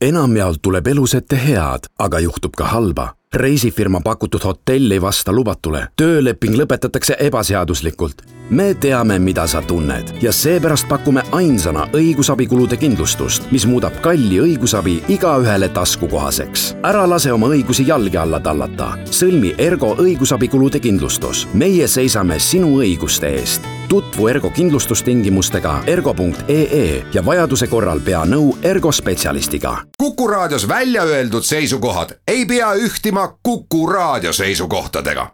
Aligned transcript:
enamjaolt 0.00 0.58
tuleb 0.62 0.86
elus 0.86 1.14
ette 1.14 1.36
head, 1.36 1.88
aga 1.98 2.20
juhtub 2.20 2.56
ka 2.56 2.64
halba. 2.64 3.12
reisifirma 3.34 4.00
pakutud 4.00 4.40
hotell 4.44 4.90
ei 4.90 5.00
vasta 5.00 5.32
lubatule, 5.32 5.88
tööleping 5.96 6.54
lõpetatakse 6.56 7.16
ebaseaduslikult. 7.18 8.22
me 8.50 8.74
teame, 8.74 9.18
mida 9.18 9.46
sa 9.46 9.62
tunned 9.62 10.12
ja 10.22 10.32
seepärast 10.32 10.88
pakume 10.88 11.22
ainsana 11.32 11.88
õigusabikulude 11.92 12.76
kindlustust, 12.76 13.50
mis 13.50 13.66
muudab 13.66 14.00
kalli 14.00 14.40
õigusabi 14.40 15.02
igaühele 15.08 15.68
taskukohaseks. 15.68 16.76
ära 16.82 17.08
lase 17.08 17.32
oma 17.32 17.46
õigusi 17.46 17.86
jalge 17.86 18.18
alla 18.18 18.40
tallata. 18.40 18.98
sõlmi 19.10 19.54
Ergo 19.58 19.94
õigusabikulude 19.94 20.80
kindlustus. 20.80 21.48
meie 21.54 21.88
seisame 21.88 22.38
sinu 22.38 22.78
õiguste 22.80 23.26
eest 23.26 23.75
tutvu 23.88 24.28
Ergo 24.28 24.50
kindlustustingimustega 24.50 25.82
ergo.ee 25.86 27.04
ja 27.14 27.24
vajaduse 27.26 27.66
korral 27.66 28.00
pea 28.00 28.24
nõu 28.24 28.58
Ergo 28.62 28.92
spetsialistiga. 28.92 29.76
kuku 29.98 30.28
raadios 30.28 30.68
välja 30.68 31.02
öeldud 31.02 31.42
seisukohad 31.42 32.10
ei 32.28 32.46
pea 32.46 32.74
ühtima 32.74 33.28
Kuku 33.42 33.86
raadio 33.86 34.32
seisukohtadega. 34.32 35.30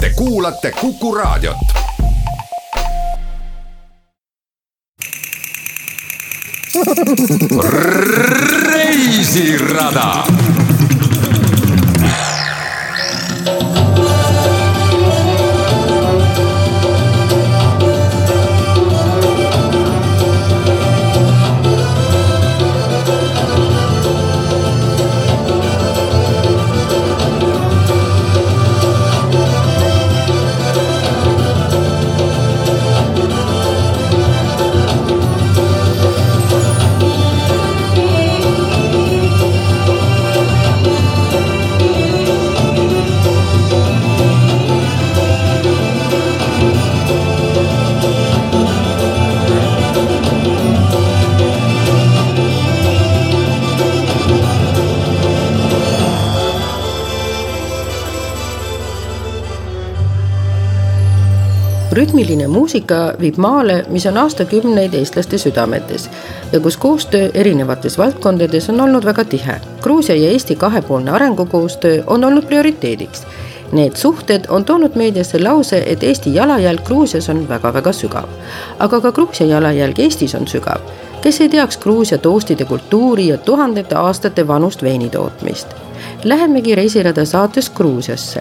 Te 0.00 0.10
kuulate 0.16 0.72
Kuku 0.80 1.14
raadiot. 1.14 1.56
reisirada 8.66 10.24
rütmiline 62.22 62.46
muusika 62.46 63.14
viib 63.20 63.36
maale, 63.42 63.82
mis 63.90 64.04
on 64.06 64.16
aastakümneid 64.20 64.94
eestlaste 64.94 65.38
südametes 65.38 66.10
ja 66.52 66.60
kus 66.60 66.76
koostöö 66.76 67.30
erinevates 67.34 67.98
valdkondades 67.98 68.68
on 68.70 68.80
olnud 68.80 69.04
väga 69.04 69.24
tihe. 69.24 69.56
Gruusia 69.82 70.14
ja 70.14 70.30
Eesti 70.30 70.56
kahepoolne 70.56 71.10
arengukoostöö 71.10 72.02
on 72.06 72.24
olnud 72.24 72.46
prioriteediks. 72.46 73.26
Need 73.72 73.96
suhted 73.96 74.44
on 74.48 74.64
toonud 74.64 74.94
meediasse 74.94 75.42
lause, 75.42 75.82
et 75.86 76.02
Eesti 76.02 76.34
jalajälg 76.34 76.84
Gruusias 76.84 77.28
on 77.28 77.48
väga-väga 77.48 77.92
sügav. 77.92 78.28
aga 78.78 79.00
ka 79.00 79.12
Gruusia 79.12 79.46
jalajälg 79.46 79.98
Eestis 79.98 80.34
on 80.34 80.48
sügav. 80.48 80.80
kes 81.22 81.40
ei 81.40 81.48
teaks 81.48 81.78
Gruusia 81.78 82.18
toastide 82.18 82.64
kultuuri 82.64 83.28
ja 83.28 83.38
tuhandete 83.38 83.94
aastate 83.94 84.48
vanust 84.48 84.82
veini 84.82 85.10
tootmist 85.10 85.91
Lähemegi 86.24 86.74
reisirada 86.74 87.24
saates 87.24 87.70
Gruusiasse, 87.70 88.40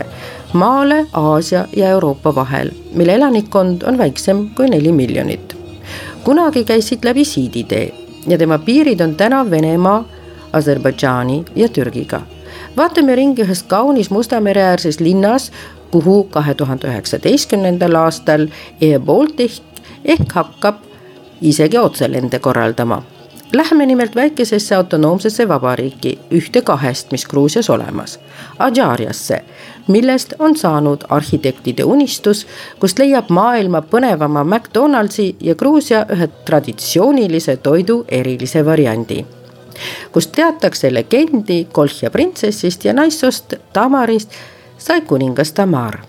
maale 0.53 1.05
Aasia 1.13 1.65
ja 1.75 1.89
Euroopa 1.89 2.35
vahel, 2.35 2.69
mille 2.93 3.15
elanikkond 3.15 3.81
on 3.81 3.97
väiksem 3.97 4.49
kui 4.55 4.69
neli 4.69 4.91
miljonit. 4.91 5.57
kunagi 6.23 6.63
käis 6.63 6.87
siit 6.87 7.05
läbi 7.05 7.25
siiditee 7.25 7.93
ja 8.27 8.37
tema 8.37 8.57
piirid 8.57 8.99
on 8.99 9.15
täna 9.15 9.49
Venemaa, 9.49 10.05
Aserbaidžaani 10.53 11.45
ja 11.55 11.69
Türgiga. 11.69 12.21
vaatame 12.77 13.15
ringi 13.15 13.41
ühes 13.41 13.63
kaunis 13.63 14.09
Musta 14.09 14.39
mere 14.39 14.61
äärses 14.61 14.99
linnas, 14.99 15.51
kuhu 15.91 16.23
kahe 16.23 16.53
tuhande 16.53 16.87
üheksateistkümnendal 16.87 17.95
aastal 17.95 18.47
Air 18.81 18.99
Baltic 18.99 19.61
ehk 20.05 20.31
hakkab 20.33 20.75
isegi 21.41 21.77
otselende 21.77 22.39
korraldama 22.39 23.03
Läheme 23.53 23.85
nimelt 23.85 24.15
väikesesse 24.15 24.75
autonoomsesse 24.75 25.47
vabariiki, 25.47 26.19
ühte 26.31 26.61
kahest, 26.61 27.11
mis 27.11 27.25
Gruusias 27.25 27.69
olemas, 27.69 28.19
Adžaariasse, 28.59 29.41
millest 29.87 30.33
on 30.39 30.55
saanud 30.57 31.03
arhitektide 31.09 31.83
unistus, 31.83 32.47
kust 32.79 32.99
leiab 32.99 33.29
maailma 33.29 33.81
põnevama 33.81 34.43
McDonaldsi 34.43 35.35
ja 35.39 35.55
Gruusia 35.55 36.05
ühe 36.15 36.27
traditsioonilise 36.45 37.57
toidu 37.57 38.05
erilise 38.07 38.65
variandi 38.65 39.25
kust 40.11 40.31
teatakse 40.31 40.93
legendi 40.93 41.67
Kolhja 41.71 42.11
printsessist 42.11 42.85
ja 42.85 42.93
naissoost 42.93 43.53
Tamarist 43.73 44.31
sai 44.77 45.01
kuningas 45.01 45.51
Tamar. 45.51 45.99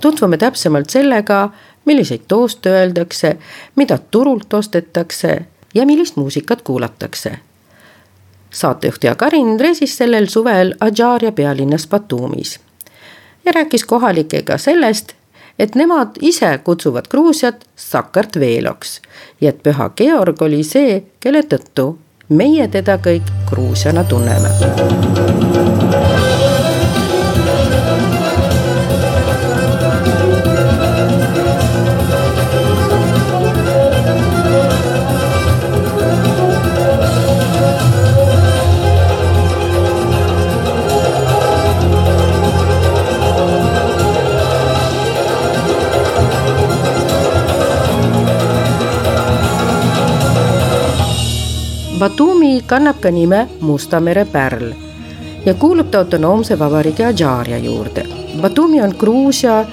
tutvume 0.00 0.36
täpsemalt 0.36 0.90
sellega, 0.90 1.50
milliseid 1.84 2.20
tooste 2.28 2.70
öeldakse, 2.70 3.36
mida 3.76 3.98
turult 3.98 4.54
ostetakse 4.54 5.46
ja 5.74 5.86
millist 5.86 6.16
muusikat 6.16 6.62
kuulatakse. 6.62 7.38
saatejuht 8.50 9.04
Jaak 9.04 9.22
Arin 9.22 9.60
reisis 9.60 9.96
sellel 9.96 10.26
suvel 10.26 10.74
Adžaaria 10.80 11.32
pealinnas 11.32 11.86
Batumis 11.86 12.60
ja 13.44 13.52
rääkis 13.52 13.84
kohalikega 13.84 14.58
sellest, 14.58 15.12
et 15.58 15.74
nemad 15.74 16.08
ise 16.20 16.58
kutsuvad 16.64 17.04
Gruusiat 17.10 17.64
Sakartveeloks 17.76 19.00
ja 19.40 19.48
et 19.48 19.62
püha 19.62 19.90
Georg 19.96 20.42
oli 20.42 20.62
see, 20.64 21.02
kelle 21.20 21.42
tõttu 21.42 21.98
meie 22.28 22.68
teda 22.68 22.98
kõik 22.98 23.30
Gruusiana 23.50 24.04
tunneme 24.04 24.48
Batumi 52.14 52.62
kannab 52.62 53.00
ka 53.02 53.10
nime 53.10 53.48
Musta 53.60 53.98
mere 54.00 54.22
pärl 54.24 54.68
ja 55.46 55.54
kuulub 55.54 55.88
ta 55.90 55.98
autonoomse 55.98 56.54
vabariigi 56.58 57.02
Adžaaria 57.02 57.58
juurde. 57.58 58.04
Batumi 58.40 58.78
on 58.82 58.94
Gruusia 58.98 59.64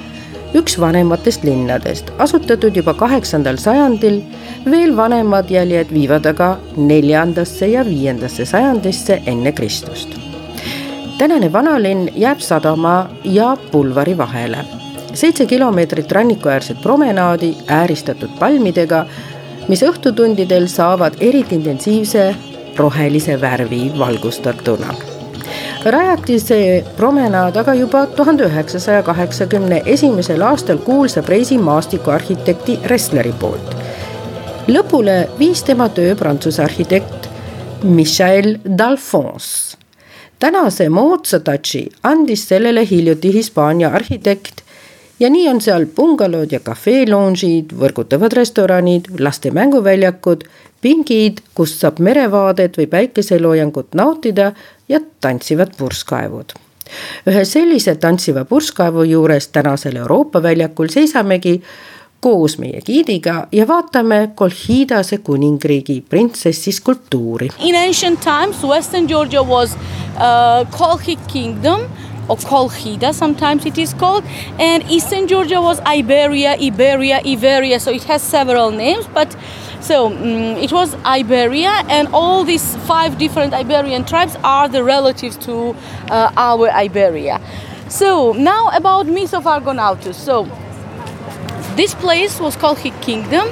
üks 0.57 0.79
vanematest 0.81 1.43
linnadest, 1.45 2.09
asutatud 2.17 2.75
juba 2.75 2.93
kaheksandal 2.93 3.61
sajandil. 3.61 4.21
veel 4.65 4.95
vanemad 4.97 5.51
jäljed 5.51 5.93
viivad 5.93 6.25
aga 6.25 6.57
neljandasse 6.77 7.67
ja 7.67 7.85
viiendasse 7.85 8.45
sajandisse 8.45 9.21
enne 9.25 9.51
Kristust. 9.51 10.09
tänane 11.17 11.53
vanalinn 11.53 12.09
jääb 12.15 12.39
sadama 12.39 13.09
ja 13.23 13.57
pulvari 13.71 14.17
vahele. 14.17 14.65
seitse 15.13 15.45
kilomeetrit 15.45 16.11
rannikuäärset 16.11 16.81
promenaadi 16.81 17.55
ääristatud 17.67 18.29
palmidega 18.39 19.05
mis 19.67 19.83
õhtutundidel 19.85 20.67
saavad 20.67 21.19
eriti 21.19 21.55
intensiivse 21.55 22.35
rohelise 22.77 23.41
värvi 23.41 23.91
valgustatuna. 23.99 24.93
rajati 25.85 26.39
see 26.39 26.83
promenaad 26.97 27.57
aga 27.57 27.73
juba 27.73 28.05
tuhande 28.05 28.45
üheksasaja 28.45 29.03
kaheksakümne 29.03 29.81
esimesel 29.85 30.41
aastal 30.41 30.77
kuulsa 30.77 31.23
Preisi 31.23 31.57
maastikuarhitekti 31.57 32.79
Ressleri 32.85 33.33
poolt. 33.39 33.75
lõpule 34.67 35.29
viis 35.39 35.63
tema 35.63 35.89
töö 35.89 36.15
prantsuse 36.15 36.63
arhitekt 36.63 37.29
Michel 37.83 38.57
Dalphonse. 38.77 39.77
tänase 40.39 40.89
moodsa 40.89 41.39
touch'i 41.39 41.89
andis 42.03 42.47
sellele 42.47 42.87
hiljuti 42.89 43.33
Hispaania 43.33 43.89
arhitekt 43.89 44.61
ja 45.21 45.29
nii 45.29 45.47
on 45.49 45.61
seal 45.61 45.85
bungalood 45.95 46.51
ja 46.51 46.59
kafeelounžid, 46.65 47.75
võrgutavad 47.77 48.33
restoranid, 48.33 49.11
laste 49.21 49.51
mänguväljakud, 49.53 50.47
pingid, 50.81 51.43
kust 51.57 51.83
saab 51.83 52.01
merevaadet 52.01 52.79
või 52.79 52.89
päikeseloojangut 52.89 53.93
nautida 53.95 54.51
ja 54.89 54.99
tantsivad 55.21 55.77
purskkaevud. 55.77 56.57
ühe 57.29 57.45
sellise 57.45 57.95
tantsiva 57.95 58.43
purskkaevu 58.45 59.03
juures 59.03 59.47
tänasel 59.47 59.95
Euroopa 59.95 60.43
väljakul 60.43 60.89
seisamegi, 60.89 61.61
koos 62.19 62.57
meie 62.57 62.81
giidiga 62.85 63.47
ja 63.51 63.67
vaatame 63.67 64.31
Kolhidase 64.35 65.17
kuningriigi 65.17 66.01
printsessi 66.09 66.71
skulptuuri. 66.71 67.49
In 67.59 67.75
ancient 67.75 68.19
times 68.19 68.63
Western 68.63 69.07
Georgia 69.07 69.43
was 69.43 69.75
uh, 69.75 70.67
Kolchi 70.77 71.17
kingdom 71.31 71.81
or 72.27 72.37
Kolchida 72.37 73.13
sometimes 73.13 73.65
it 73.65 73.77
is 73.77 73.93
called 73.93 74.23
and 74.59 74.83
Eastern 74.89 75.27
Georgia 75.27 75.61
was 75.61 75.79
Iberia, 75.81 76.57
Iberia, 76.59 77.21
Iberia 77.25 77.79
so 77.79 77.91
it 77.91 78.03
has 78.03 78.21
several 78.21 78.71
names 78.71 79.07
but 79.07 79.35
so 79.81 80.07
um, 80.07 80.15
it 80.57 80.71
was 80.71 80.93
Iberia 81.03 81.83
and 81.89 82.07
all 82.13 82.43
these 82.43 82.75
five 82.85 83.17
different 83.17 83.53
Iberian 83.53 84.05
tribes 84.05 84.37
are 84.43 84.69
the 84.69 84.83
relatives 84.83 85.37
to 85.37 85.75
uh, 86.09 86.31
our 86.37 86.69
Iberia. 86.69 87.41
So 87.89 88.33
now 88.33 88.69
about 88.69 89.07
myth 89.07 89.33
of 89.33 89.45
Argonautus. 89.45 90.15
So 90.15 90.45
this 91.75 91.95
place 91.95 92.39
was 92.39 92.55
called 92.55 92.77
Hig 92.77 92.99
Kingdom. 93.01 93.47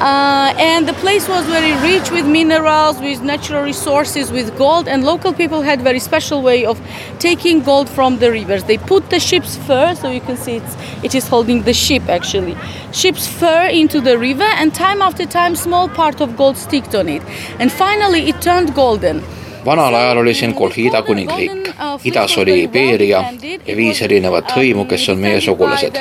Uh, 0.00 0.52
and 0.58 0.88
the 0.88 0.92
place 0.94 1.28
was 1.28 1.46
very 1.46 1.72
rich 1.80 2.10
with 2.10 2.26
minerals, 2.26 2.98
with 3.00 3.22
natural 3.22 3.62
resources, 3.62 4.32
with 4.32 4.56
gold, 4.58 4.88
and 4.88 5.04
local 5.04 5.32
people 5.32 5.62
had 5.62 5.80
very 5.80 6.00
special 6.00 6.42
way 6.42 6.64
of 6.64 6.80
taking 7.20 7.62
gold 7.62 7.88
from 7.88 8.18
the 8.18 8.30
rivers. 8.30 8.64
They 8.64 8.76
put 8.76 9.08
the 9.10 9.20
ship's 9.20 9.56
fur, 9.56 9.94
so 9.94 10.10
you 10.10 10.20
can 10.20 10.36
see 10.36 10.56
it's, 10.56 10.76
it 11.04 11.14
is 11.14 11.28
holding 11.28 11.62
the 11.62 11.72
ship 11.72 12.08
actually, 12.08 12.56
ship's 12.92 13.26
fur 13.26 13.68
into 13.68 14.00
the 14.00 14.18
river, 14.18 14.50
and 14.58 14.74
time 14.74 15.00
after 15.00 15.26
time, 15.26 15.54
small 15.54 15.88
part 15.88 16.20
of 16.20 16.36
gold 16.36 16.56
sticked 16.56 16.94
on 16.94 17.08
it, 17.08 17.22
and 17.60 17.70
finally 17.70 18.28
it 18.28 18.42
turned 18.42 18.74
golden. 18.74 19.22
vanal 19.64 19.94
ajal 19.94 20.18
oli 20.18 20.34
siin 20.34 20.54
Kolhida 20.54 21.02
kuningriik, 21.02 21.70
idas 22.04 22.38
oli 22.38 22.62
Iberia 22.62 23.24
ja 23.66 23.76
viis 23.76 24.02
erinevat 24.02 24.52
hõimu, 24.56 24.84
kes 24.84 25.08
on 25.08 25.18
meie 25.18 25.40
sugulased. 25.40 25.96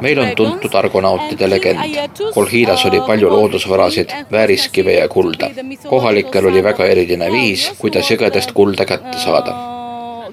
Meil 0.00 0.18
on 0.18 0.30
tuntud 0.36 0.74
argonautide 0.74 1.50
legend. 1.50 1.98
Kolhidas 2.34 2.84
oli 2.86 3.00
palju 3.06 3.30
loodusvarasid, 3.30 4.10
vääriskive 4.32 4.92
ja 4.92 5.08
kulda. 5.08 5.50
kohalikel 5.88 6.46
oli 6.46 6.64
väga 6.64 6.84
eriline 6.84 7.32
viis, 7.32 7.70
kuidas 7.78 8.10
jõgedest 8.10 8.52
kulda 8.52 8.84
kätte 8.84 9.18
saada. 9.18 9.56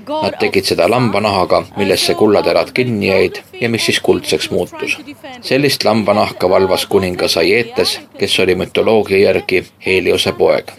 Nad 0.10 0.40
tegid 0.40 0.66
seda 0.66 0.90
lambanahaga, 0.90 1.64
millesse 1.78 2.14
kullaterad 2.14 2.72
kinni 2.74 3.08
jäid 3.08 3.42
ja 3.62 3.70
mis 3.70 3.86
siis 3.86 4.00
kuldseks 4.00 4.50
muutus. 4.52 4.98
sellist 5.42 5.84
lambanahka 5.84 6.50
valvas 6.50 6.86
kuningas 6.86 7.38
Aietes, 7.38 8.00
kes 8.18 8.40
oli 8.40 8.56
mütoloogia 8.56 9.18
järgi 9.18 9.66
Heliose 9.86 10.32
poeg 10.32 10.72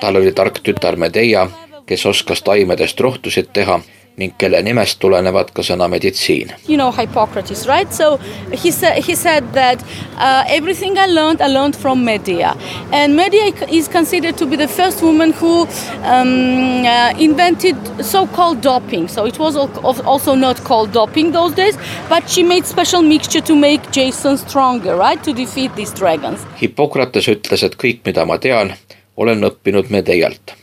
tal 0.00 0.16
oli 0.16 0.32
tark 0.32 0.60
tütar 0.62 0.96
Medea, 0.96 1.46
kes 1.86 2.06
oskas 2.06 2.42
taimedest 2.42 3.00
rohtusid 3.00 3.50
teha 3.52 3.80
ning 4.18 4.32
kelle 4.38 4.58
nimest 4.66 4.98
tulenevad 4.98 5.52
ka 5.54 5.62
sõna 5.62 5.86
meditsiin. 5.90 6.52
You 6.66 6.76
know 6.76 6.90
Hippocrates, 6.92 7.66
right? 7.68 7.92
So 7.94 8.18
he 8.52 8.72
said 8.74 8.98
he 9.06 9.14
said 9.14 9.52
that 9.54 9.82
uh, 10.16 10.44
everything 10.48 10.98
I 10.98 11.06
learned, 11.06 11.40
I 11.40 11.46
learned 11.46 11.76
from 11.76 12.04
Medea, 12.04 12.56
and 12.92 13.16
Medea 13.16 13.52
is 13.70 13.88
considered 13.88 14.36
to 14.38 14.46
be 14.46 14.56
the 14.56 14.68
first 14.68 15.02
woman 15.02 15.32
who 15.32 15.66
um, 16.02 16.84
uh, 16.84 17.14
invented 17.18 17.76
so-called 18.04 18.60
doping. 18.60 19.08
So 19.08 19.26
it 19.26 19.38
was 19.38 19.56
also 19.56 20.34
not 20.34 20.62
called 20.64 20.92
doping 20.92 21.32
those 21.32 21.54
days, 21.54 21.78
but 22.08 22.28
she 22.28 22.42
made 22.42 22.66
special 22.66 23.02
mixture 23.02 23.40
to 23.40 23.54
make 23.54 23.90
Jason 23.92 24.36
stronger, 24.36 24.96
right? 24.96 25.22
To 25.24 25.32
defeat 25.32 25.74
these 25.76 25.94
dragons. 25.94 26.42
Hippokrates 26.60 27.28
ütles, 27.30 27.62
et 27.62 27.76
kõik, 27.78 28.02
mida 28.06 28.26
ma 28.26 28.38
tean, 28.42 28.74
olen 29.16 29.46
õppinud 29.46 29.90
Medeialt. 29.94 30.54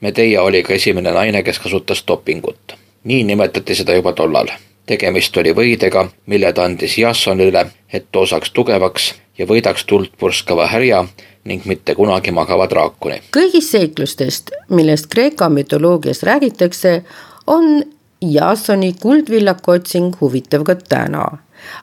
Medeia 0.00 0.42
oli 0.42 0.62
ka 0.64 0.72
esimene 0.74 1.12
naine, 1.12 1.42
kes 1.44 1.58
kasutas 1.60 2.04
dopingut. 2.08 2.79
Nii 3.04 3.24
nimetati 3.24 3.74
seda 3.74 3.94
juba 3.94 4.12
tollal. 4.12 4.48
tegemist 4.86 5.36
oli 5.36 5.52
võidega, 5.54 6.08
mille 6.26 6.52
ta 6.52 6.64
andis 6.64 6.98
Jassonile, 6.98 7.66
et 7.92 8.06
too 8.12 8.26
saaks 8.26 8.50
tugevaks 8.50 9.14
ja 9.38 9.46
võidaks 9.46 9.84
tuld 9.86 10.10
purskava 10.18 10.66
härja 10.66 11.04
ning 11.44 11.64
mitte 11.64 11.94
kunagi 11.94 12.30
magava 12.30 12.66
draakoni. 12.68 13.20
kõigist 13.36 13.70
seiklustest, 13.70 14.50
millest 14.68 15.06
Kreeka 15.06 15.48
mütoloogias 15.48 16.22
räägitakse, 16.22 17.02
on 17.46 17.84
Jassoni 18.20 18.92
kuldvillaku 19.02 19.70
otsing 19.70 20.20
huvitav 20.20 20.64
ka 20.64 20.74
täna 20.74 21.28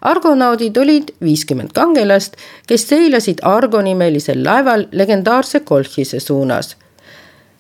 argonaudid 0.01 0.77
olid 0.77 1.13
viiskümmend 1.23 1.73
kangelast, 1.73 2.35
kes 2.67 2.87
seilasid 2.89 3.43
Argo 3.45 3.81
nimelisel 3.81 4.43
laeval 4.43 4.87
legendaarse 4.91 5.59
Kolchise 5.59 6.19
suunas. 6.19 6.75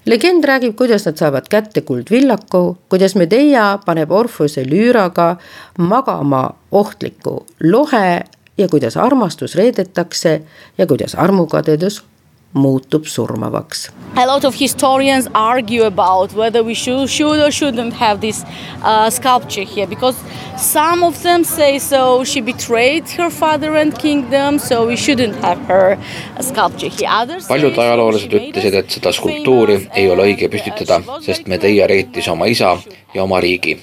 Legend 0.07 0.45
räägib, 0.45 0.75
kuidas 0.75 1.05
nad 1.05 1.17
saavad 1.19 1.47
kätte 1.51 1.81
kuldvillaku, 1.81 2.77
kuidas 2.89 3.15
Medea 3.15 3.77
paneb 3.85 4.11
Orfuse 4.11 4.63
lüüraga 4.63 5.35
magama 5.77 6.49
ohtliku 6.71 7.45
lohe 7.63 8.23
ja 8.57 8.67
kuidas 8.67 8.97
armastus 8.97 9.55
reedetakse 9.55 10.41
ja 10.77 10.87
kuidas 10.87 11.15
armukadedus 11.15 12.03
muutub 12.53 13.05
surmavaks. 13.05 13.91
A 14.15 14.25
lot 14.25 14.43
of 14.43 14.55
historians 14.55 15.27
argue 15.33 15.83
about 15.85 16.33
whether 16.33 16.63
we 16.63 16.73
should, 16.73 17.09
should 17.09 17.39
or 17.39 17.51
shouldn't 17.51 17.93
have 17.93 18.19
this 18.21 18.43
uh, 18.83 19.09
sculpture 19.09 19.65
here 19.75 19.87
because 19.87 20.17
some 20.57 21.05
of 21.05 21.21
them 21.23 21.43
say 21.43 21.79
so 21.79 22.23
she 22.23 22.41
betrayed 22.41 23.07
her 23.17 23.29
father 23.29 23.75
and 23.75 23.93
kingdom, 23.99 24.59
so 24.59 24.87
we 24.87 24.95
shouldn't 24.95 25.35
have 25.35 25.59
her 25.67 25.97
sculpture 26.41 26.89
here. 26.89 27.09
Others 27.09 27.47
paljud 27.47 27.77
ajaloolased 27.77 28.33
ütlesid, 28.33 28.73
et 28.73 28.89
seda 28.91 29.13
skulptuuri 29.13 29.83
ei 29.93 30.09
ole 30.09 30.31
õige 30.31 30.49
püstitada, 30.49 31.01
sest 31.21 31.47
Medea 31.47 31.87
reetis 31.87 32.27
oma 32.27 32.49
isa 32.49 32.77
ja 33.13 33.23
oma 33.23 33.39
riigi 33.43 33.77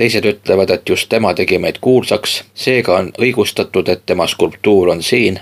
teised 0.00 0.24
ütlevad, 0.24 0.70
et 0.72 0.88
just 0.88 1.10
tema 1.12 1.34
tegi 1.36 1.58
meid 1.60 1.76
kuulsaks, 1.84 2.38
seega 2.56 2.94
on 2.96 3.10
õigustatud, 3.20 3.88
et 3.92 4.06
tema 4.08 4.24
skulptuur 4.30 4.94
on 4.94 5.02
siin 5.04 5.36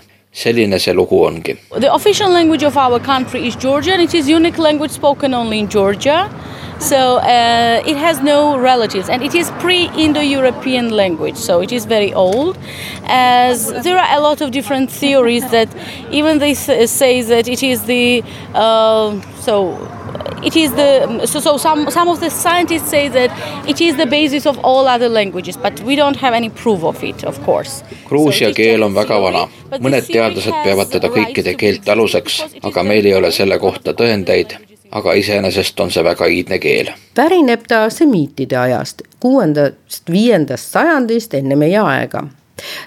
The 1.77 1.93
official 1.93 2.31
language 2.31 2.63
of 2.63 2.77
our 2.77 3.01
country 3.01 3.47
is 3.49 3.57
Georgian, 3.57 4.01
it 4.01 4.15
is 4.15 4.29
unique 4.29 4.59
language 4.59 4.91
spoken 4.91 5.35
only 5.35 5.59
in 5.59 5.69
Georgia. 5.69 6.31
So 6.81 7.17
uh, 7.17 7.83
it 7.85 7.97
has 7.97 8.21
no 8.21 8.57
relatives 8.57 9.09
and 9.09 9.21
it 9.23 9.35
is 9.35 9.51
pre-Indo-European 9.59 10.91
language, 10.91 11.37
so 11.37 11.61
it 11.61 11.73
is 11.73 11.85
very 11.87 12.15
old. 12.15 12.57
As 13.05 13.73
there 13.83 13.99
are 13.99 14.17
a 14.17 14.21
lot 14.21 14.41
of 14.41 14.53
different 14.53 14.89
theories 14.89 15.51
that 15.51 15.69
even 16.13 16.39
they 16.39 16.55
say 16.55 17.23
that 17.23 17.49
it 17.49 17.65
is 17.65 17.85
the 17.87 18.23
uh, 18.55 19.21
so 19.41 19.77
it 20.43 20.57
is 20.57 20.73
the 20.73 21.27
so, 21.27 21.41
so 21.41 21.57
some 21.57 21.91
some 21.91 22.09
of 22.09 22.21
the 22.21 22.31
scientists 22.31 22.91
say 22.91 23.09
that 23.09 23.31
it 23.69 23.81
is 23.81 23.97
the 23.97 24.07
basis 24.07 24.47
of 24.47 24.59
all 24.63 24.89
other 24.89 25.09
languages, 25.09 25.57
but 25.57 25.81
we 25.81 25.97
don't 25.97 26.17
have 26.17 26.35
any 26.35 26.51
proof 26.51 26.85
of 26.85 27.03
it, 27.03 27.25
of 27.25 27.43
course. 27.45 27.83
Gruusia 28.09 28.55
keel 28.55 28.83
on 28.83 28.95
väga 28.95 29.21
vana, 29.21 29.49
mõned 29.79 30.09
teadlased 30.13 30.63
peavad 30.65 30.95
teda 30.95 31.11
kõikide 31.13 31.55
keelte 31.59 31.93
aluseks, 31.93 32.41
aga 32.63 32.83
meil 32.83 33.07
ei 33.07 33.15
ole 33.15 33.33
selle 33.35 33.59
kohta 33.59 33.95
tõendeid 33.95 34.57
aga 34.91 35.13
iseenesest 35.21 35.81
on 35.85 35.91
see 35.93 36.05
väga 36.05 36.27
iidne 36.33 36.59
keel. 36.59 36.89
pärineb 37.15 37.67
ta 37.69 37.91
semiitide 37.91 38.57
ajast, 38.57 39.03
kuuendast, 39.21 40.09
viiendast 40.11 40.73
sajandist 40.73 41.35
enne 41.35 41.57
meie 41.57 41.79
aega 41.79 42.25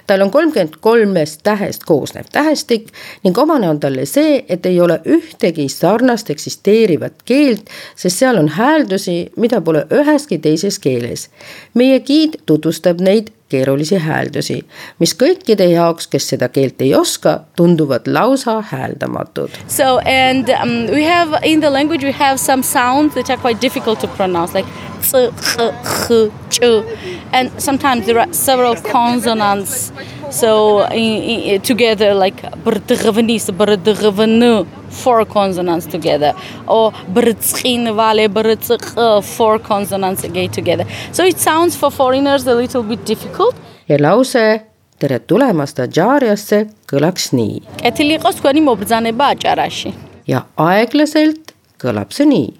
tal 0.06 0.20
on 0.20 0.30
kolmkümmend 0.30 0.78
kolmest 0.80 1.40
tähest 1.42 1.84
koosnev 1.84 2.30
tähestik 2.32 2.88
ning 3.24 3.38
omane 3.38 3.68
on 3.68 3.80
talle 3.80 4.06
see, 4.06 4.44
et 4.48 4.66
ei 4.66 4.80
ole 4.80 5.00
ühtegi 5.06 5.68
sarnast 5.68 6.30
eksisteerivat 6.30 7.22
keelt, 7.24 7.70
sest 7.96 8.18
seal 8.18 8.38
on 8.38 8.48
hääldusi, 8.48 9.32
mida 9.36 9.60
pole 9.60 9.86
üheski 9.90 10.38
teises 10.38 10.78
keeles. 10.78 11.28
meie 11.74 12.00
giid 12.00 12.40
tutvustab 12.46 13.00
neid 13.00 13.32
keerulisi 13.52 14.00
hääldusi, 14.02 14.58
mis 15.02 15.14
kõikide 15.18 15.68
jaoks, 15.72 16.08
kes 16.12 16.30
seda 16.34 16.48
keelt 16.52 16.80
ei 16.82 16.94
oska, 16.96 17.38
tunduvad 17.56 18.08
lausa 18.08 18.58
hääldamatud. 18.72 19.58
So 19.68 19.98
and 20.06 20.48
um, 20.56 20.88
we 20.92 21.04
have 21.04 21.38
in 21.44 21.60
the 21.60 21.70
language 21.70 22.04
we 22.04 22.12
have 22.12 22.40
some 22.40 22.62
sounds 22.62 23.14
that 23.14 23.30
are 23.30 23.40
quite 23.40 23.60
difficult 23.60 24.00
to 24.00 24.08
pronounce 24.16 24.54
like 24.54 24.68
ts, 25.02 25.12
ch, 25.12 25.56
ch, 25.84 26.30
ch. 26.50 26.60
And 27.32 27.50
sometimes 27.58 28.06
there 28.06 28.18
are 28.18 28.32
several 28.32 28.76
consonants 28.76 29.92
So 30.32 30.86
in, 30.88 31.22
in, 31.22 31.60
together, 31.60 32.14
like 32.14 32.42
brdgvenis, 32.64 33.50
brdgvenu, 33.52 34.66
four 34.88 35.26
consonants 35.26 35.86
together, 35.86 36.32
or 36.66 36.92
brdgin 37.12 37.92
vale 37.96 38.28
brdg, 38.28 38.96
uh, 38.96 39.20
four 39.20 39.58
consonants 39.58 40.24
again 40.24 40.50
together. 40.50 40.86
So 41.12 41.24
it 41.24 41.38
sounds 41.38 41.76
for 41.76 41.90
foreigners 41.90 42.46
a 42.46 42.54
little 42.54 42.82
bit 42.82 43.06
difficult. 43.06 43.54
ja 43.88 43.98
lause 44.00 44.60
tere 44.98 45.18
tulemast 45.18 45.80
Adžaariasse 45.82 46.62
kõlaks 46.88 47.32
nii. 47.36 47.60
ja 50.26 50.44
aeglaselt 50.56 51.52
kõlab 51.82 52.12
see 52.16 52.26
nii. 52.26 52.52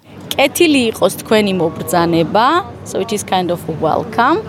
So 2.85 2.99
it 2.99 3.13
is 3.13 3.23
kind 3.23 3.51
of 3.51 3.67
welcome. 3.81 4.41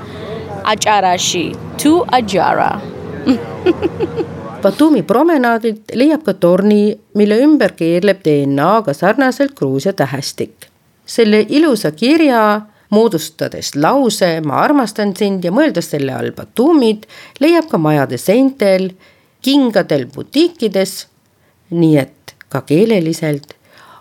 Ajarashi 0.65 1.55
to 1.79 2.05
Ajara. 2.13 2.81
Batumi 4.65 5.03
promenaadilt 5.03 5.93
leiab 5.95 6.23
ka 6.25 6.35
torni, 6.41 6.95
mille 7.19 7.37
ümber 7.45 7.75
keerleb 7.77 8.23
DNA-ga 8.25 8.95
sarnaselt 8.97 9.55
Gruusia 9.57 9.93
tähestik. 9.93 10.71
selle 11.07 11.47
ilusa 11.49 11.91
kirja 11.93 12.61
moodustades 12.89 13.75
lause 13.77 14.41
Ma 14.41 14.63
armastan 14.65 15.13
sind 15.17 15.45
ja 15.45 15.53
mõeldes 15.53 15.91
selle 15.93 16.15
all 16.15 16.33
Batumit, 16.33 17.05
leiab 17.41 17.69
ka 17.69 17.79
majade 17.79 18.19
seintel 18.19 18.91
kingadel 19.43 20.07
butiikides. 20.15 21.07
nii 21.71 21.99
et 21.99 22.35
ka 22.49 22.61
keeleliselt 22.61 23.55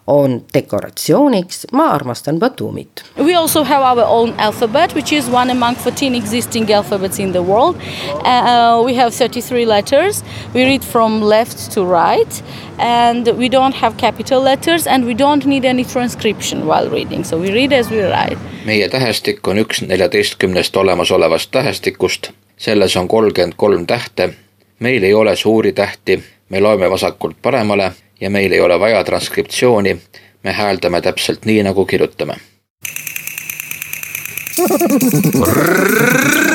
on 0.08 0.42
dekoratsiooniks, 0.54 1.66
ma 1.72 1.94
armastan 1.94 2.40
Batumit. 2.40 3.04
We 3.18 3.36
also 3.36 3.64
have 3.64 3.84
our 3.84 4.06
own 4.06 4.34
alphabet, 4.38 4.96
which 4.96 5.14
is 5.14 5.30
one 5.30 5.50
among 5.52 5.76
14 5.76 6.16
existing 6.16 6.72
alphabets 6.74 7.20
in 7.20 7.32
the 7.32 7.42
world. 7.42 7.76
Uh, 8.24 8.84
we 8.86 8.96
have 8.96 9.14
33 9.14 9.66
letters. 9.66 10.24
We 10.54 10.66
read 10.66 10.84
from 10.84 11.22
left 11.22 11.72
to 11.74 11.86
right, 11.86 12.44
and 12.80 13.28
we 13.38 13.50
don't 13.50 13.76
have 13.76 13.98
capital 13.98 14.42
letters, 14.42 14.88
and 14.88 15.06
we 15.06 15.14
don't 15.14 15.46
need 15.46 15.66
any 15.66 15.86
transcription 15.86 16.68
while 16.68 16.90
reading. 16.90 17.24
So 17.24 17.38
we 17.38 17.52
read 17.52 17.72
as 17.72 17.90
we 17.90 18.04
write. 18.04 18.38
meie 18.66 18.90
tähestik 18.90 19.48
on 19.48 19.58
üks 19.60 19.82
neljateistkümnest 19.82 20.76
olemasolevast 20.76 21.52
tähestikust. 21.52 22.32
selles 22.58 22.96
on 22.98 23.08
kolmkümmend 23.08 23.54
kolm 23.56 23.88
tähte. 23.88 24.34
meil 24.80 25.04
ei 25.04 25.14
ole 25.14 25.36
suuri 25.36 25.74
tähti, 25.74 26.24
me 26.50 26.60
loeme 26.60 26.90
vasakult 26.90 27.36
paremale 27.42 27.92
ja 28.24 28.30
meil 28.30 28.52
ei 28.52 28.62
ole 28.62 28.80
vaja 28.80 29.04
transkriptsiooni, 29.04 29.98
me 30.44 30.52
hääldame 30.52 31.02
täpselt 31.02 31.46
nii, 31.46 31.64
nagu 31.64 31.86
kirjutame. 31.86 32.40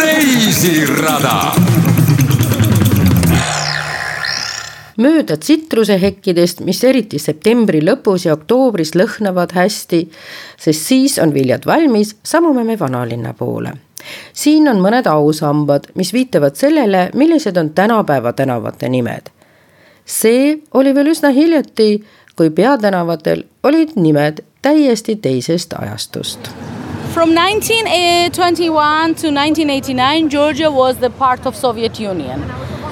reisirada 0.00 1.34
mööda 4.98 5.37
tsitrusehekkidest, 5.37 6.64
mis 6.64 6.80
eriti 6.84 7.20
septembri 7.22 7.82
lõpus 7.84 8.25
ja 8.26 8.34
oktoobris 8.38 8.94
lõhnavad 8.96 9.52
hästi, 9.54 10.06
sest 10.56 10.88
siis 10.88 11.18
on 11.22 11.34
viljad 11.34 11.68
valmis, 11.68 12.16
samume 12.25 12.64
me 12.64 12.78
vanalinna 12.80 13.34
poole. 13.34 13.72
siin 14.32 14.68
on 14.68 14.80
mõned 14.80 15.06
ausambad, 15.06 15.90
mis 15.94 16.12
viitavad 16.12 16.56
sellele, 16.56 17.10
millised 17.14 17.56
on 17.56 17.70
tänapäeva 17.70 18.32
tänavate 18.32 18.88
nimed 18.88 19.28
see 20.09 20.57
oli 20.75 20.95
veel 20.97 21.12
üsna 21.12 21.31
hiljuti, 21.35 22.03
kui 22.37 22.50
peatänavatel 22.50 23.45
olid 23.62 23.95
nimed 23.97 24.43
täiesti 24.62 25.17
teisest 25.17 25.75
ajastust. 25.79 26.50
From 27.15 27.35
1921 27.35 29.15
to 29.15 29.31
1989 29.31 30.29
Georgia 30.31 30.71
was 30.71 30.97
the 30.97 31.11
part 31.11 31.47
of 31.47 31.57
Soviet 31.57 32.00
Union 32.00 32.45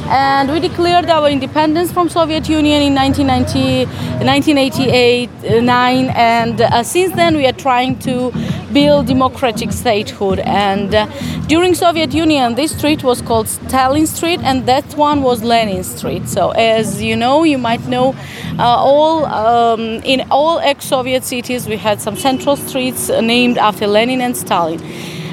and 0.09 0.51
we 0.51 0.61
declared 0.61 1.11
our 1.11 1.29
independence 1.29 1.91
from 1.91 2.09
Soviet 2.09 2.49
Union 2.49 2.83
in 2.83 2.95
1990, 2.95 3.87
1988 4.25 5.63
9 5.63 6.05
and 6.15 6.61
uh, 6.61 6.83
since 6.83 7.15
then 7.15 7.37
we 7.37 7.47
are 7.47 7.53
trying 7.53 7.99
to 7.99 8.33
build 8.73 9.07
democratic 9.07 9.73
statehood. 9.73 10.39
And 10.41 10.95
uh, 10.95 11.07
during 11.49 11.75
Soviet 11.75 12.15
Union 12.15 12.55
this 12.55 12.77
street 12.77 13.03
was 13.03 13.21
called 13.21 13.49
Stalin 13.49 14.07
Street 14.07 14.41
and 14.43 14.67
that 14.67 14.85
one 14.97 15.23
was 15.23 15.43
Lenin 15.43 15.83
Street. 15.83 16.29
So 16.29 16.51
as 16.51 17.03
you 17.03 17.17
know 17.17 17.43
you 17.43 17.59
might 17.59 17.85
know 17.87 18.15
uh, 18.59 18.63
all 18.63 19.25
um, 19.27 19.81
in 20.05 20.27
all 20.31 20.61
ex-Soviet 20.61 21.25
cities 21.25 21.67
we 21.67 21.77
had 21.77 22.01
some 22.01 22.17
central 22.17 22.57
streets 22.57 23.09
named 23.09 23.59
after 23.59 23.87
Lenin 23.87 24.21
and 24.21 24.37
Stalin 24.37 24.81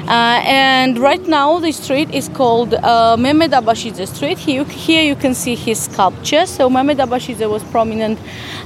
uh, 0.08 0.40
and 0.44 0.98
right 0.98 1.26
now 1.26 1.58
the 1.58 1.72
street 1.72 2.10
is 2.12 2.28
called 2.28 2.74
uh, 2.74 3.16
Mehmet 3.16 3.52
Abashidze 3.52 4.06
Street. 4.06 4.38
Here, 4.38 4.64
here 4.64 5.02
you 5.02 5.16
can 5.16 5.34
see 5.34 5.54
his 5.54 5.78
sculpture. 5.84 6.46
So 6.46 6.68
Mehmet 6.68 6.98
Abashidze 6.98 7.48
was 7.48 7.62
prominent 7.64 8.18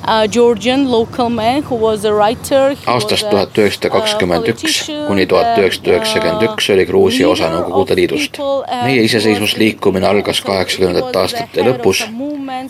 uh, 0.05 0.27
Georgian 0.27 0.89
local 0.89 1.31
man 1.31 1.63
who 1.63 1.77
was 1.77 2.05
a 2.05 2.13
writer. 2.13 2.77
aastast 2.87 3.31
tuhat 3.31 3.59
üheksasada 3.59 3.89
kakskümmend 3.89 4.49
üks 4.53 4.81
kuni 5.09 5.27
tuhat 5.29 5.59
üheksasada 5.59 5.95
üheksakümmend 5.95 6.43
üks 6.49 6.71
oli 6.75 6.87
Gruusia 6.91 7.29
osa 7.29 7.51
Nõukogude 7.53 7.97
Liidust. 7.97 8.39
meie 8.85 9.03
iseseisvusliikumine 9.09 10.07
algas 10.07 10.41
kaheksakümnendate 10.41 11.19
aastate 11.19 11.67
lõpus. 11.71 12.05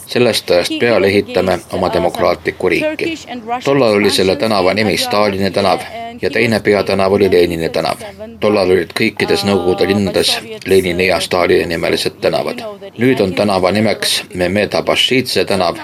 Sellest 0.06 0.50
ajast 0.50 0.72
peale 0.80 1.06
ehitame 1.06 1.58
oma 1.72 1.92
demokraatlikku 1.92 2.68
riiki. 2.68 3.18
tollal 3.64 3.94
oli 3.94 4.10
selle 4.10 4.36
tänava 4.36 4.74
nimi 4.74 4.96
Stalini 4.96 5.50
tänav 5.50 5.80
ja 6.22 6.30
teine 6.30 6.60
peatänav 6.60 7.12
oli 7.12 7.30
Lenini 7.30 7.68
tänav. 7.68 7.96
tollal 8.40 8.70
olid 8.70 8.90
kõikides 9.00 9.44
Nõukogude 9.44 9.86
linnades 9.86 10.38
Lenini 10.66 11.06
ja 11.06 11.20
Stalini 11.20 11.66
nimelised 11.66 12.20
tänavad. 12.20 12.62
nüüd 12.98 13.20
on 13.20 13.34
tänava 13.34 13.70
nimeks 13.72 14.22
Mehmet 14.34 14.74
Abašidze 14.74 15.44
tänav. 15.44 15.76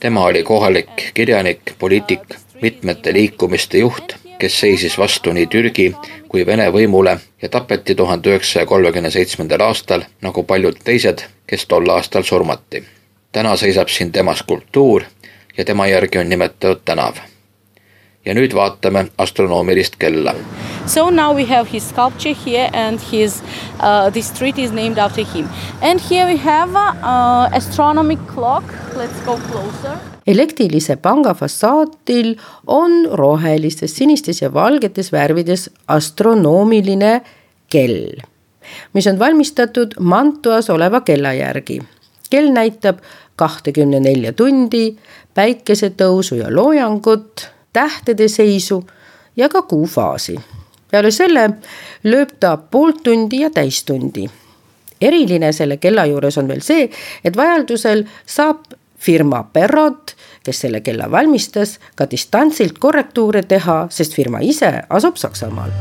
tema 0.00 0.24
oli 0.24 0.42
kohalik 0.42 1.10
kirjanik, 1.14 1.60
poliitik, 1.78 2.34
mitmete 2.62 3.12
liikumiste 3.12 3.78
juht, 3.78 4.14
kes 4.38 4.60
seisis 4.60 4.98
vastu 4.98 5.32
nii 5.32 5.46
Türgi 5.46 5.94
kui 6.28 6.46
Vene 6.46 6.70
võimule 6.72 7.18
ja 7.42 7.48
tapeti 7.48 7.94
tuhande 7.94 8.32
üheksasaja 8.32 8.66
kolmekümne 8.66 9.10
seitsmendal 9.10 9.60
aastal, 9.60 10.02
nagu 10.24 10.42
paljud 10.42 10.80
teised, 10.84 11.22
kes 11.46 11.66
tol 11.68 11.88
aastal 11.92 12.24
surmati. 12.24 12.82
Täna 13.32 13.56
seisab 13.56 13.88
siin 13.88 14.12
tema 14.12 14.34
skulptuur 14.34 15.02
ja 15.56 15.64
tema 15.64 15.86
järgi 15.86 16.18
on 16.18 16.28
nimetatud 16.28 16.82
tänav 16.84 17.16
ja 18.24 18.34
nüüd 18.34 18.54
vaatame 18.54 19.06
astronoomilist 19.18 19.96
kella. 19.98 20.34
So 20.86 21.10
now 21.10 21.34
we 21.34 21.44
have 21.46 21.70
his 21.72 21.88
sculpture 21.88 22.34
here 22.46 22.68
and 22.72 23.00
his 23.12 23.42
uh, 23.80 24.10
this 24.12 24.28
street 24.28 24.58
is 24.58 24.72
named 24.72 24.98
after 24.98 25.24
him. 25.34 25.48
And 25.80 26.00
here 26.10 26.26
we 26.26 26.36
have 26.36 26.74
a 26.74 26.88
uh, 27.02 27.56
astronomic 27.56 28.18
clock. 28.34 28.64
Let's 28.96 29.24
go 29.26 29.38
closer. 29.50 29.98
elektrilise 30.26 30.96
panga 31.02 31.34
fassaadil 31.34 32.36
on 32.66 32.92
rohelistes, 33.18 33.96
sinistes 33.96 34.42
ja 34.42 34.52
valgetes 34.54 35.10
värvides 35.12 35.70
astronoomiline 35.88 37.20
kell, 37.70 38.22
mis 38.94 39.06
on 39.10 39.18
valmistatud 39.18 39.98
Mantuas 39.98 40.70
oleva 40.70 41.00
kella 41.00 41.32
järgi. 41.32 41.80
kell 42.30 42.48
näitab 42.48 43.02
kahtekümne 43.42 44.00
nelja 44.00 44.32
tundi, 44.38 44.92
päikesetõusu 45.34 46.38
ja 46.42 46.50
loojangut 46.54 47.48
tähtede 47.72 48.28
seisu 48.28 48.84
ja 49.36 49.48
ka 49.48 49.62
kuufaasi. 49.62 50.36
peale 50.90 51.10
selle 51.10 51.50
lööb 52.04 52.36
ta 52.40 52.56
poolt 52.56 53.02
tundi 53.02 53.40
ja 53.40 53.50
täistundi. 53.50 54.28
eriline 55.00 55.52
selle 55.52 55.76
kella 55.76 56.04
juures 56.06 56.38
on 56.38 56.48
veel 56.48 56.60
see, 56.62 56.90
et 57.24 57.36
vajadusel 57.36 58.04
saab 58.26 58.76
firma 58.98 59.42
Perrot, 59.52 60.14
kes 60.44 60.60
selle 60.60 60.80
kella 60.80 61.10
valmistas, 61.10 61.78
ka 61.94 62.06
distantsilt 62.10 62.78
korrektuure 62.78 63.42
teha, 63.42 63.86
sest 63.90 64.14
firma 64.14 64.38
ise 64.40 64.72
asub 64.88 65.16
Saksamaal. 65.16 65.74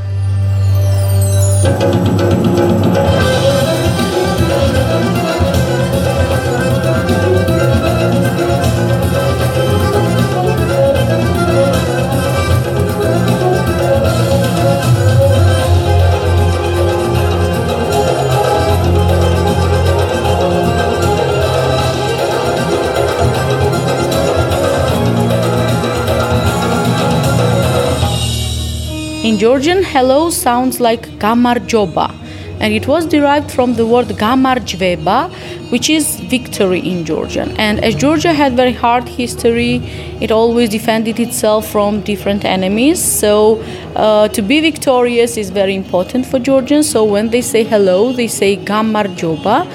In 29.32 29.38
Georgian, 29.40 29.82
hello 29.82 30.30
sounds 30.30 30.82
like 30.82 31.04
gamarjoba, 31.18 32.14
and 32.60 32.74
it 32.74 32.86
was 32.86 33.06
derived 33.06 33.50
from 33.50 33.76
the 33.76 33.86
word 33.86 34.08
gamarjveba, 34.08 35.32
which 35.72 35.90
is 35.90 36.20
victory 36.20 36.82
in 36.82 37.06
Georgian. 37.06 37.56
And 37.58 37.82
as 37.82 37.96
Georgia 37.96 38.34
had 38.34 38.58
very 38.58 38.74
hard 38.74 39.08
history, 39.08 39.78
it 40.20 40.32
always 40.32 40.70
defended 40.70 41.18
itself 41.18 41.72
from 41.72 42.02
different 42.02 42.44
enemies. 42.44 43.02
So 43.02 43.64
uh, 43.96 44.28
to 44.28 44.42
be 44.42 44.60
victorious 44.60 45.38
is 45.38 45.50
very 45.50 45.76
important 45.76 46.26
for 46.26 46.38
Georgians. 46.38 46.90
So 46.90 47.06
when 47.06 47.30
they 47.30 47.42
say 47.42 47.64
hello, 47.64 48.12
they 48.12 48.28
say 48.28 48.58
gamarjoba, 48.58 49.66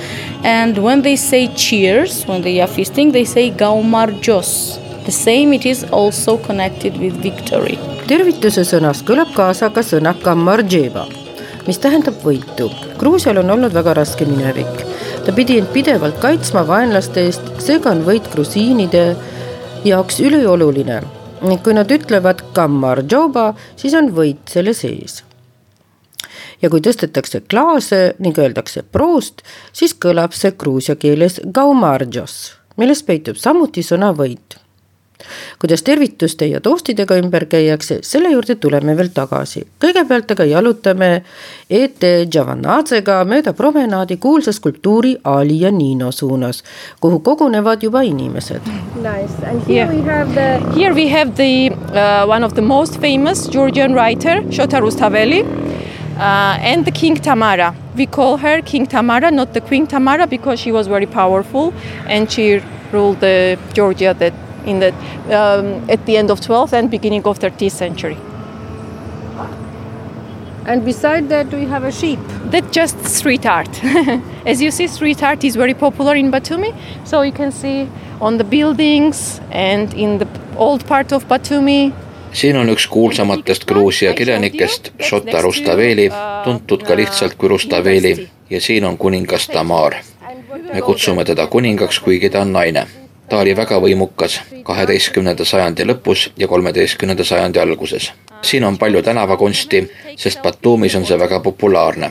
and 0.44 0.76
when 0.76 1.00
they 1.00 1.16
say 1.16 1.48
cheers, 1.54 2.24
when 2.26 2.42
they 2.42 2.60
are 2.60 2.68
feasting, 2.68 3.12
they 3.12 3.24
say 3.24 3.50
gaumarjos. 3.50 4.82
The 5.06 5.12
same, 5.12 5.54
it 5.54 5.64
is 5.64 5.82
also 5.84 6.36
connected 6.36 6.98
with 6.98 7.14
victory. 7.14 7.78
Tervituse 8.06 8.62
sõnas 8.62 9.00
kõlab 9.06 9.32
kaasa 9.34 9.66
ka 9.74 9.82
sõna 9.82 10.12
kammarjeva, 10.22 11.06
mis 11.66 11.78
tähendab 11.82 12.20
võitu. 12.22 12.68
Gruusial 13.00 13.40
on 13.40 13.50
olnud 13.50 13.74
väga 13.74 13.96
raske 13.98 14.26
minevik. 14.26 14.84
ta 15.26 15.32
pidi 15.34 15.58
end 15.58 15.72
pidevalt 15.74 16.20
kaitsma 16.22 16.62
vaenlaste 16.66 17.24
eest, 17.26 17.42
seega 17.58 17.90
on 17.90 18.04
võit 18.06 18.28
grusiinide 18.30 19.16
jaoks 19.84 20.20
ülioluline. 20.20 21.02
ning 21.42 21.62
kui 21.62 21.74
nad 21.74 21.90
ütlevad 21.90 22.42
kammarjoba, 22.52 23.54
siis 23.76 23.94
on 23.94 24.12
võit 24.14 24.38
selle 24.46 24.74
sees. 24.74 25.24
ja 26.62 26.70
kui 26.70 26.80
tõstetakse 26.80 27.40
klaase 27.48 28.14
ning 28.18 28.38
öeldakse 28.38 28.82
proost, 28.82 29.42
siis 29.72 29.94
kõlab 29.94 30.32
see 30.32 30.52
gruusia 30.52 30.94
keeles 30.94 31.40
gaumarjos, 31.52 32.54
milles 32.76 33.02
peitub 33.02 33.36
samuti 33.36 33.82
sõna 33.82 34.12
võit 34.14 34.65
kuidas 35.58 35.82
tervituste 35.82 36.46
ja 36.46 36.60
toastidega 36.60 37.16
ümber 37.16 37.46
käiakse, 37.46 37.98
selle 38.02 38.30
juurde 38.30 38.54
tuleme 38.54 38.96
veel 38.96 39.08
tagasi. 39.14 39.66
kõigepealt 39.80 40.30
aga 40.30 40.44
jalutame 40.44 41.22
Ete 41.70 42.26
Javanadzega 42.34 43.24
mööda 43.24 43.52
promenaadi 43.52 44.16
kuulsa 44.16 44.52
skulptuuri 44.52 45.16
Ali 45.24 45.60
ja 45.60 45.70
Nino 45.70 46.12
suunas, 46.12 46.62
kuhu 47.00 47.20
kogunevad 47.20 47.82
juba 47.82 48.02
inimesed. 48.02 48.60
Nice 49.02 49.42
and 49.46 49.62
here 49.66 49.86
yeah. 49.86 49.90
we 49.90 50.02
have 50.02 50.34
the 50.34 50.80
here 50.80 50.94
we 50.94 51.08
have 51.08 51.34
the 51.36 51.70
uh, 51.70 52.26
one 52.28 52.44
of 52.44 52.54
the 52.54 52.62
most 52.62 53.00
famous 53.00 53.48
Georgian 53.48 53.94
writer 53.94 54.42
Shota 54.50 54.80
Rustaveli 54.80 55.42
uh, 56.16 56.72
and 56.72 56.84
the 56.84 56.90
King 56.92 57.16
Tamara. 57.16 57.74
We 57.96 58.06
call 58.06 58.36
her 58.36 58.60
King 58.62 58.86
Tamara, 58.86 59.30
not 59.30 59.54
the 59.54 59.60
Queen 59.60 59.86
Tamara, 59.86 60.26
because 60.26 60.60
she 60.60 60.72
was 60.72 60.86
very 60.86 61.06
powerful 61.06 61.72
and 62.06 62.30
she 62.30 62.60
ruled 62.92 63.20
the 63.20 63.58
Georgia 63.74 64.14
that 64.14 64.32
in 64.66 64.80
the 64.80 64.92
um, 65.30 65.88
at 65.88 66.04
the 66.06 66.16
end 66.16 66.30
of 66.30 66.40
12th 66.40 66.72
and 66.72 66.90
beginning 66.90 67.24
of 67.26 67.38
13th 67.38 67.72
century. 67.72 68.16
And 70.66 70.84
beside 70.84 71.28
that, 71.28 71.52
we 71.52 71.64
have 71.66 71.84
a 71.84 71.92
sheep. 71.92 72.18
That's 72.50 72.70
just 72.72 73.04
street 73.04 73.46
art. 73.46 73.84
As 74.46 74.60
you 74.60 74.72
see, 74.72 74.88
street 74.88 75.22
art 75.22 75.44
is 75.44 75.54
very 75.54 75.74
popular 75.74 76.16
in 76.16 76.32
Batumi. 76.32 76.74
So 77.04 77.22
you 77.22 77.32
can 77.32 77.52
see 77.52 77.88
on 78.20 78.38
the 78.38 78.44
buildings 78.44 79.40
and 79.52 79.94
in 79.94 80.18
the 80.18 80.26
old 80.56 80.84
part 80.86 81.12
of 81.12 81.28
Batumi 81.28 81.92
siin 82.36 82.56
on 82.56 82.68
üks 82.68 82.86
kuulsamatest 82.86 83.64
Gruusia 83.64 84.12
kirjanikest, 84.12 84.90
Šota 85.00 85.40
Rustaveli, 85.42 86.10
tuntud 86.44 86.82
ka 86.84 86.96
lihtsalt 86.96 87.34
kui 87.34 87.48
Rustaveli 87.48 88.28
ja 88.50 88.60
siin 88.60 88.84
on 88.84 88.98
kuningas 88.98 89.46
Tamar. 89.48 89.94
me 90.74 90.80
kutsume 90.82 91.24
teda 91.24 91.46
kuningaks, 91.46 92.00
kuigi 92.00 92.30
ta 92.30 92.40
on 92.40 92.52
naine. 92.52 92.86
Ta 93.28 93.38
oli 93.38 93.56
väga 93.56 93.78
võimukas 93.82 94.40
kaheteistkümnenda 94.62 95.44
sajandi 95.44 95.84
lõpus 95.84 96.30
ja 96.36 96.48
kolmeteistkümnenda 96.48 97.24
sajandi 97.24 97.58
alguses. 97.58 98.12
siin 98.42 98.64
on 98.64 98.78
palju 98.78 99.02
tänavakunsti, 99.02 99.92
sest 100.16 100.42
Batumis 100.42 100.94
on 100.94 101.06
see 101.06 101.18
väga 101.18 101.40
populaarne. 101.40 102.10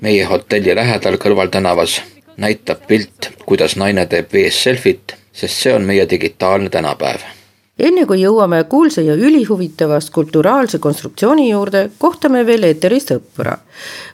meie 0.00 0.24
hotelli 0.24 0.74
lähedal 0.76 1.16
kõrvaltänavas 1.16 2.02
näitab 2.36 2.86
pilt, 2.86 3.30
kuidas 3.46 3.76
naine 3.76 4.06
teeb 4.06 4.32
vees 4.32 4.62
selfit, 4.62 5.16
sest 5.32 5.62
see 5.62 5.72
on 5.72 5.82
meie 5.82 6.10
digitaalne 6.10 6.70
tänapäev 6.70 7.35
enne 7.78 8.06
kui 8.08 8.22
jõuame 8.22 8.62
kuulsa 8.70 9.02
ja 9.04 9.14
ülihuvitava 9.14 10.00
skulpturaalse 10.00 10.78
konstruktsiooni 10.78 11.50
juurde, 11.50 11.90
kohtame 11.98 12.44
veel 12.46 12.64
eeteri 12.70 13.00
sõpra. 13.00 13.58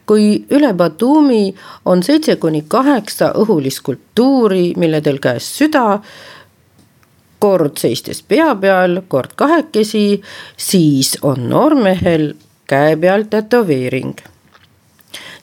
kui 0.06 0.44
üle 0.50 0.72
Batumi 0.74 1.54
on 1.84 2.02
seitse 2.02 2.36
kuni 2.36 2.64
kaheksa 2.68 3.32
õhulist 3.38 3.78
skulptuuri, 3.78 4.72
milledel 4.76 5.18
käes 5.18 5.46
süda, 5.58 6.02
kord 7.38 7.78
seistes 7.78 8.22
pea 8.22 8.54
peal, 8.54 9.02
kord 9.08 9.34
kahekesi, 9.36 10.22
siis 10.56 11.16
on 11.22 11.48
noormehel 11.48 12.34
käe 12.66 12.96
peal 12.96 13.24
tätoveering. 13.30 14.14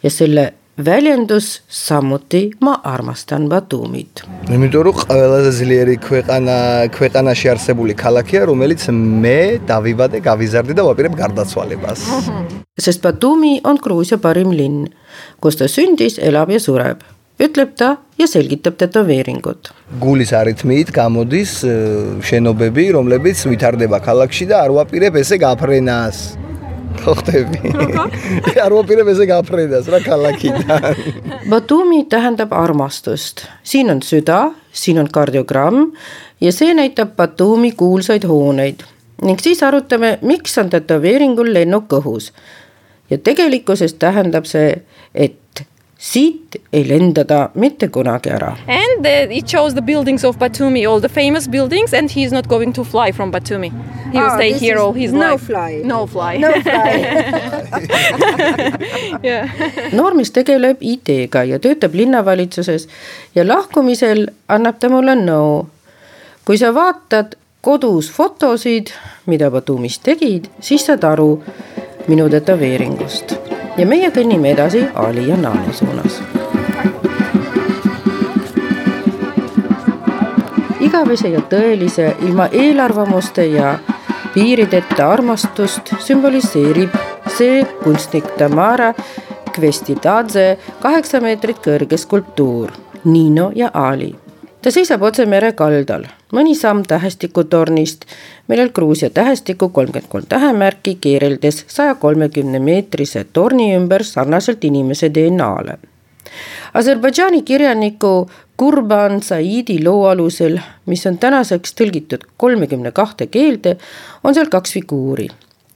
ja 0.03 0.09
selle 0.09 0.53
ველენდოს 0.79 1.47
60-მა 1.67 2.73
არმასთანმა 2.87 3.59
დუმით. 3.71 4.23
იმიტომ 4.55 4.83
რომ 4.87 4.95
ყველაზე 5.01 5.51
ძლიერი 5.59 5.95
ქვეყანა 6.07 6.55
ქვეყანაში 6.95 7.51
არსებული 7.53 7.93
ქალაქია, 7.99 8.47
რომელიც 8.47 8.87
მე 8.95 9.39
დავიბადე, 9.67 10.23
გავიზარდე 10.23 10.73
და 10.79 10.87
ვაპირებ 10.87 11.19
გარდაცვალებას. 11.19 11.99
ესესბა 12.79 13.11
დუმი 13.19 13.53
on 13.67 13.77
კრუიზა 13.83 14.17
ბარიმლინ. 14.23 14.75
კოსტასინდის 15.43 16.15
ელავია 16.23 16.59
ზურაბ. 16.63 17.03
ეთლებდა 17.39 17.89
და 18.19 18.25
ზელგიტებდა 18.27 18.85
და 18.93 19.01
ვერინგოთ. 19.07 19.61
გულის 20.03 20.31
არითმიით 20.35 20.89
გამოდის 20.91 21.51
э, 21.63 21.71
შენობები, 22.19 22.83
რომლებიც 22.95 23.47
ვითარდება 23.51 23.99
ქალაქში 24.03 24.45
და 24.51 24.63
არ 24.67 24.71
ვაპირებ 24.75 25.15
ესე 25.23 25.39
გაფრენას. 25.39 26.17
ხო 27.02 27.14
ხტები? 27.20 27.60
არ 28.64 28.74
ვაპირებ 28.78 29.10
ესე 29.12 29.28
გაფრენას 29.28 29.90
რა 29.92 30.00
ქალაქიდან. 30.04 30.88
Batumi 31.50 32.04
tähendab 32.10 32.54
armastust, 32.56 33.44
siin 33.66 33.92
on 33.92 34.02
süda, 34.04 34.54
siin 34.72 34.98
on 35.02 35.10
kardiogramm 35.12 35.92
ja 36.40 36.52
see 36.52 36.74
näitab 36.74 37.14
Batumi 37.18 37.72
kuulsaid 37.76 38.26
hooneid 38.28 38.84
ning 39.24 39.40
siis 39.40 39.62
arutame, 39.62 40.18
miks 40.22 40.58
on 40.58 40.70
tätoveeringul 40.70 41.52
lennuk 41.54 41.92
õhus. 42.00 42.32
ja 43.10 43.18
tegelikkuses 43.18 43.94
tähendab 43.94 44.46
see, 44.48 44.82
et 45.14 45.64
siit 45.99 46.55
ei 46.73 46.87
lenda 46.87 47.25
ta 47.27 47.49
mitte 47.53 47.87
kunagi 47.87 48.29
ära. 48.31 48.53
And 48.67 49.03
the, 49.03 49.27
it 49.35 49.47
shows 49.47 49.73
the 49.73 49.81
buildings 49.81 50.23
of 50.23 50.37
Batumi, 50.39 50.85
all 50.87 51.01
the 51.01 51.09
famous 51.09 51.47
buildings 51.49 51.93
and 51.93 52.09
he 52.09 52.23
is 52.23 52.31
not 52.31 52.47
going 52.47 52.73
to 52.73 52.83
fly 52.83 53.11
from 53.11 53.31
Batumi. 53.31 53.71
He 54.13 54.17
will 54.17 54.31
oh, 54.31 54.35
stay 54.35 54.53
here 54.53 54.79
all 54.79 54.93
his 54.93 55.11
no 55.11 55.19
life. 55.19 55.43
Fly. 55.43 55.81
No 55.83 56.07
fly. 56.07 56.37
No 56.37 56.51
fly. 56.61 57.03
yeah. 59.23 59.51
noormees 59.91 60.31
tegeleb 60.31 60.77
IT-ga 60.79 61.43
ja 61.43 61.59
töötab 61.59 61.93
linnavalitsuses 61.93 62.87
ja 63.35 63.47
lahkumisel 63.47 64.29
annab 64.47 64.79
ta 64.79 64.89
mulle 64.89 65.19
nõu. 65.19 65.67
kui 66.45 66.57
sa 66.57 66.71
vaatad 66.73 67.35
kodus 67.61 68.07
fotosid, 68.11 68.95
mida 69.27 69.51
Batumis 69.51 69.99
tegid, 69.99 70.47
siis 70.63 70.87
saad 70.87 71.03
aru 71.03 71.43
minu 72.07 72.29
tätoveeringust 72.31 73.48
ja 73.79 73.85
meie 73.87 74.09
kõnnime 74.11 74.51
edasi 74.51 74.83
Ali 74.95 75.29
ja 75.29 75.37
Naani 75.39 75.73
suunas. 75.73 76.19
igavese 80.79 81.29
ja 81.29 81.41
tõelise, 81.51 82.15
ilma 82.25 82.47
eelarvamuste 82.51 83.45
ja 83.45 83.75
piirideta 84.33 85.09
armastust 85.11 85.93
sümboliseerib 86.01 86.95
see 87.37 87.61
kunstnik 87.83 88.25
Tamara 88.37 88.93
Kvestidadze 89.53 90.47
kaheksa 90.81 91.21
meetrit 91.21 91.61
kõrge 91.63 91.97
skulptuur 91.97 92.73
Nino 93.05 93.51
ja 93.55 93.69
Ali 93.73 94.15
ta 94.61 94.71
seisab 94.71 95.03
otse 95.07 95.25
mere 95.29 95.51
kaldal, 95.57 96.05
mõni 96.35 96.55
samm 96.57 96.83
tähestikutornist, 96.87 98.05
millel 98.51 98.71
Gruusia 98.75 99.09
tähestiku 99.09 99.69
kolmkümmend 99.69 100.09
kolm 100.11 100.27
tähemärki 100.29 100.97
keereldes 101.01 101.63
saja 101.67 101.95
kolmekümne 101.95 102.59
meetrise 102.59 103.25
torni 103.33 103.71
ümber 103.75 104.03
sarnaselt 104.03 104.63
inimese 104.63 105.13
DNA-le. 105.13 105.77
Aserbaidžaani 106.73 107.41
kirjaniku 107.41 108.29
Kurban 108.57 109.21
Saidi 109.23 109.83
loo 109.83 110.05
alusel, 110.07 110.59
mis 110.85 111.05
on 111.07 111.17
tänaseks 111.17 111.73
tõlgitud 111.79 112.27
kolmekümne 112.37 112.91
kahte 112.91 113.27
keelde, 113.27 113.77
on 114.23 114.35
seal 114.35 114.51
kaks 114.51 114.75
figuuri 114.75 115.29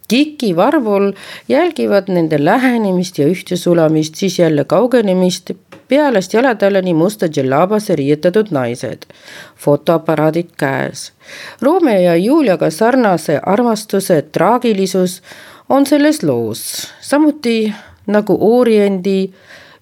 Kiki 0.08 0.56
Varvul 0.56 1.12
jälgivad 1.48 2.04
nende 2.08 2.46
lähenemist 2.46 3.18
ja 3.18 3.28
ühtesulamist, 3.28 4.16
siis 4.16 4.40
jälle 4.40 4.64
kaugenemist. 4.64 5.52
Pealest 5.88 6.34
jalatallani 6.34 6.94
musta 6.94 7.28
džellabasse 7.28 7.96
riietatud 7.96 8.48
naised, 8.52 9.04
fotoaparaadid 9.56 10.50
käes. 10.58 11.12
Romeo 11.62 12.00
ja 12.02 12.16
Juliaga 12.16 12.70
sarnase 12.70 13.40
armastuse 13.46 14.22
traagilisus 14.22 15.22
on 15.70 15.86
selles 15.86 16.24
loos, 16.24 16.88
samuti 17.02 17.74
nagu 18.08 18.38
Oriendi 18.42 19.34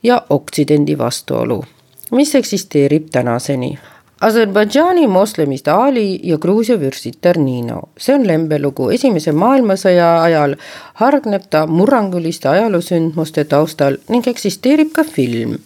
ja 0.03 0.21
Oksidendi 0.29 0.97
vastuolu, 0.97 1.63
mis 2.11 2.35
eksisteerib 2.35 3.07
tänaseni 3.11 3.77
Aserbaidžaani 4.21 5.07
moslemist 5.07 5.67
Ali 5.67 6.19
ja 6.23 6.37
Gruusia 6.37 6.79
vürstitar 6.79 7.37
Nino. 7.37 7.81
see 7.97 8.15
on 8.15 8.27
lembelugu, 8.27 8.89
esimese 8.89 9.31
maailmasõja 9.31 10.21
ajal 10.21 10.55
hargneb 10.93 11.47
ta 11.49 11.65
murranguliste 11.67 12.49
ajaloosündmuste 12.49 13.43
taustal 13.43 13.97
ning 14.09 14.27
eksisteerib 14.27 14.91
ka 14.93 15.03
film 15.03 15.57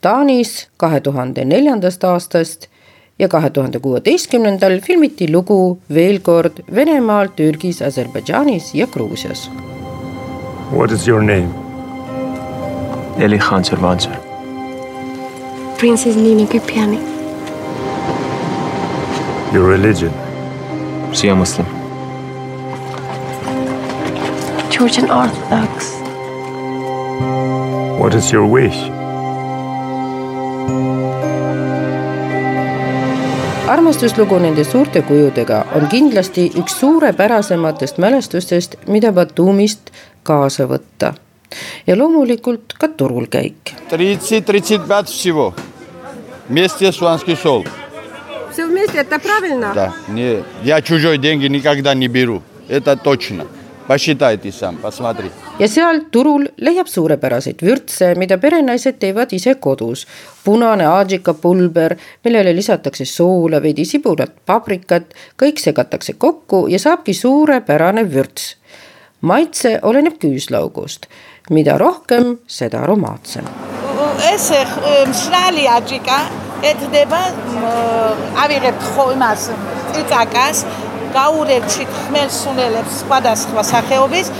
Taanis 0.00 0.68
kahe 0.76 1.00
tuhande 1.00 1.44
neljandast 1.44 2.04
aastast 2.04 2.66
ja 3.18 3.28
kahe 3.28 3.50
tuhande 3.50 3.78
kuueteistkümnendal 3.78 4.80
filmiti 4.80 5.32
lugu 5.32 5.78
veel 5.94 6.18
kord 6.20 6.60
Venemaal, 6.74 7.30
Türgis, 7.36 7.82
Aserbaidžaanis 7.82 8.74
ja 8.74 8.86
Gruusias. 8.86 9.50
What 10.72 10.92
is 10.92 11.08
your 11.08 11.22
name? 11.22 11.48
Elihan 13.18 13.64
Servantsar. 13.64 14.16
Princess 15.78 16.16
Nina 16.16 16.46
Kapiani. 16.46 17.11
Your 19.52 19.68
religion? 19.68 20.12
Shia 21.12 21.34
Muslim. 21.36 21.66
Georgian 24.70 25.10
Orthodox. 25.10 25.92
What 28.00 28.14
is 28.14 28.32
your 28.32 28.46
wish? 28.46 29.02
armastuslugu 33.68 34.38
nende 34.38 34.64
suurte 34.64 35.02
kujudega 35.02 35.66
on 35.74 35.86
kindlasti 35.88 36.50
üks 36.60 36.78
suurepärasematest 36.80 37.98
mälestustest, 37.98 38.76
mida 38.88 39.12
Batumist 39.12 39.90
kaasa 40.22 40.64
võtta. 40.64 41.14
ja 41.86 41.98
loomulikult 41.98 42.72
ka 42.78 42.88
turul 42.88 43.26
käik. 43.26 43.76
Все 48.51 48.65
вместе, 48.65 48.99
это 48.99 49.19
правильно? 49.19 49.71
Да, 49.73 49.93
не, 50.07 50.43
я 50.63 50.81
чужой 50.81 51.17
деньги 51.17 51.47
никогда 51.47 51.93
не 51.93 52.07
беру, 52.07 52.41
это 52.67 52.95
точно. 52.95 53.45
Посчитайте 53.87 54.51
сам, 54.51 54.75
посмотри. 54.77 55.31
ja 55.59 55.67
seal 55.67 56.01
turul 56.11 56.47
leiab 56.57 56.87
suurepäraseid 56.87 57.61
vürtse, 57.63 58.15
mida 58.19 58.37
perenaised 58.37 58.99
teevad 58.99 59.31
ise 59.31 59.55
kodus. 59.55 60.05
punane 60.43 60.85
aadžikapulber, 60.85 61.95
millele 62.23 62.55
lisatakse 62.55 63.05
soola, 63.05 63.61
veidi 63.61 63.85
sibulat, 63.85 64.31
paprikat, 64.45 65.13
kõik 65.39 65.59
segatakse 65.59 66.13
kokku 66.13 66.67
ja 66.67 66.79
saabki 66.79 67.13
suurepärane 67.13 68.03
vürts. 68.03 68.55
maitse 69.21 69.79
oleneb 69.81 70.19
küüslaugust, 70.19 71.07
mida 71.49 71.77
rohkem, 71.77 72.37
seda 72.47 72.81
aromaatsem. 72.81 73.45
ეთდება 76.70 77.20
ავიღებთ 78.44 78.82
ხო 78.92 79.06
იმას 79.16 79.50
წიწაკას 79.94 80.64
გაურევჩით 81.16 81.90
ხმელსუნელებს 82.02 83.02
სხვადასხვა 83.02 83.62
სახეობის 83.72 84.30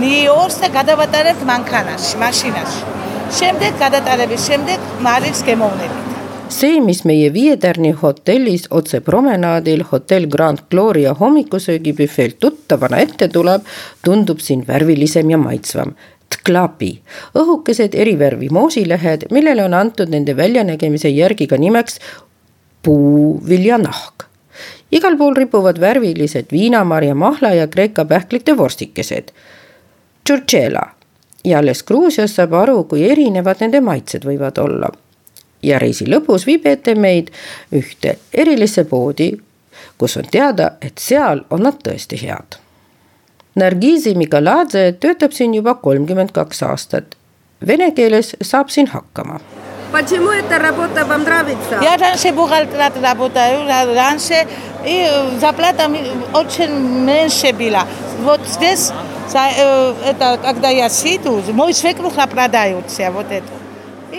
ნიორს 0.00 0.56
და 0.62 0.68
გადავატარებთ 0.78 1.42
მანქანაში, 1.52 2.12
მაშინაში. 2.22 2.80
შემდეგ 3.38 3.72
გადატარების 3.82 4.42
შემდეგ 4.48 4.78
მარილს 5.06 5.40
გემოვნებით. 5.46 6.04
see, 6.48 6.80
mis 6.80 7.02
meie 7.04 7.30
Viie 7.30 7.56
Tärni 7.56 7.90
hotellis 8.02 8.66
otse 8.70 9.00
promenaadil 9.00 9.82
hotell 9.90 10.26
Grand 10.26 10.60
Gloria 10.70 11.12
hommikusöögibüfeelt 11.14 12.38
tuttavana 12.38 12.96
ette 12.98 13.28
tuleb, 13.28 13.62
tundub 14.04 14.38
siin 14.40 14.62
värvilisem 14.66 15.30
ja 15.30 15.38
maitsvam 15.38 15.96
tklapi, 16.32 17.00
õhukesed 17.34 17.94
erivärvi 17.94 18.48
moosilehed, 18.50 19.28
millele 19.30 19.64
on 19.64 19.74
antud 19.74 20.10
nende 20.10 20.36
väljanägemise 20.36 21.08
järgi 21.08 21.46
ka 21.46 21.56
nimeks 21.56 22.00
puuviljanahk. 22.82 24.26
igal 24.92 25.16
pool 25.18 25.34
ripuvad 25.34 25.80
värvilised 25.80 26.52
viinamarja, 26.52 27.14
mahla 27.14 27.50
ja 27.54 27.66
kreeka 27.66 28.04
pähklite 28.04 28.56
vorstikesed. 28.56 29.32
Tšurtšela 30.24 30.82
ja 31.44 31.58
alles 31.58 31.82
Gruusias 31.82 32.34
saab 32.34 32.54
aru, 32.54 32.84
kui 32.84 33.10
erinevad 33.10 33.60
nende 33.60 33.80
maitsed 33.80 34.24
võivad 34.24 34.58
olla. 34.58 34.90
ja 35.62 35.78
reisi 35.78 36.04
lõpus 36.06 36.44
viib 36.46 36.66
ette 36.66 36.94
meid 36.94 37.30
ühte 37.74 38.18
erilisse 38.32 38.84
poodi, 38.84 39.32
kus 39.98 40.16
on 40.16 40.28
teada, 40.30 40.76
et 40.80 40.98
seal 40.98 41.42
on 41.50 41.66
nad 41.66 41.80
tõesti 41.82 42.20
head 42.22 42.65
Nargizi 43.55 44.15
Mikaladze 44.15 44.95
töötab 44.99 45.33
siin 45.35 45.53
juba 45.53 45.73
kolmkümmend 45.73 46.31
kaks 46.31 46.63
aastat. 46.63 47.17
Vene 47.67 47.91
keeles 47.93 48.35
saab 48.41 48.69
siin 48.69 48.87
hakkama. 48.87 49.39
Почему 49.91 50.29
эта 50.29 50.57
работа 50.57 51.05
вам 51.05 51.23
нравится? 51.23 51.79
Я 51.81 51.97
раньше 51.97 52.31
бухгалтером 52.31 53.03
работаю, 53.03 53.67
раньше 53.67 54.47
и 54.85 55.05
зарплата 55.41 55.91
очень 56.33 56.71
меньше 57.05 57.51
была. 57.51 57.85
Вот 58.23 58.39
здесь, 58.47 58.91
это, 59.33 60.39
когда 60.41 60.69
я 60.69 60.87
сиду, 60.87 61.43
мой 61.51 61.73
свекрух 61.73 62.13
продается 62.29 63.11
вот 63.11 63.25
это. 63.29 63.51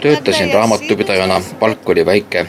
töötasin 0.03 0.53
raamatupidajana, 0.53 1.43
palk 1.59 1.89
oli 1.89 2.07
väike. 2.07 2.47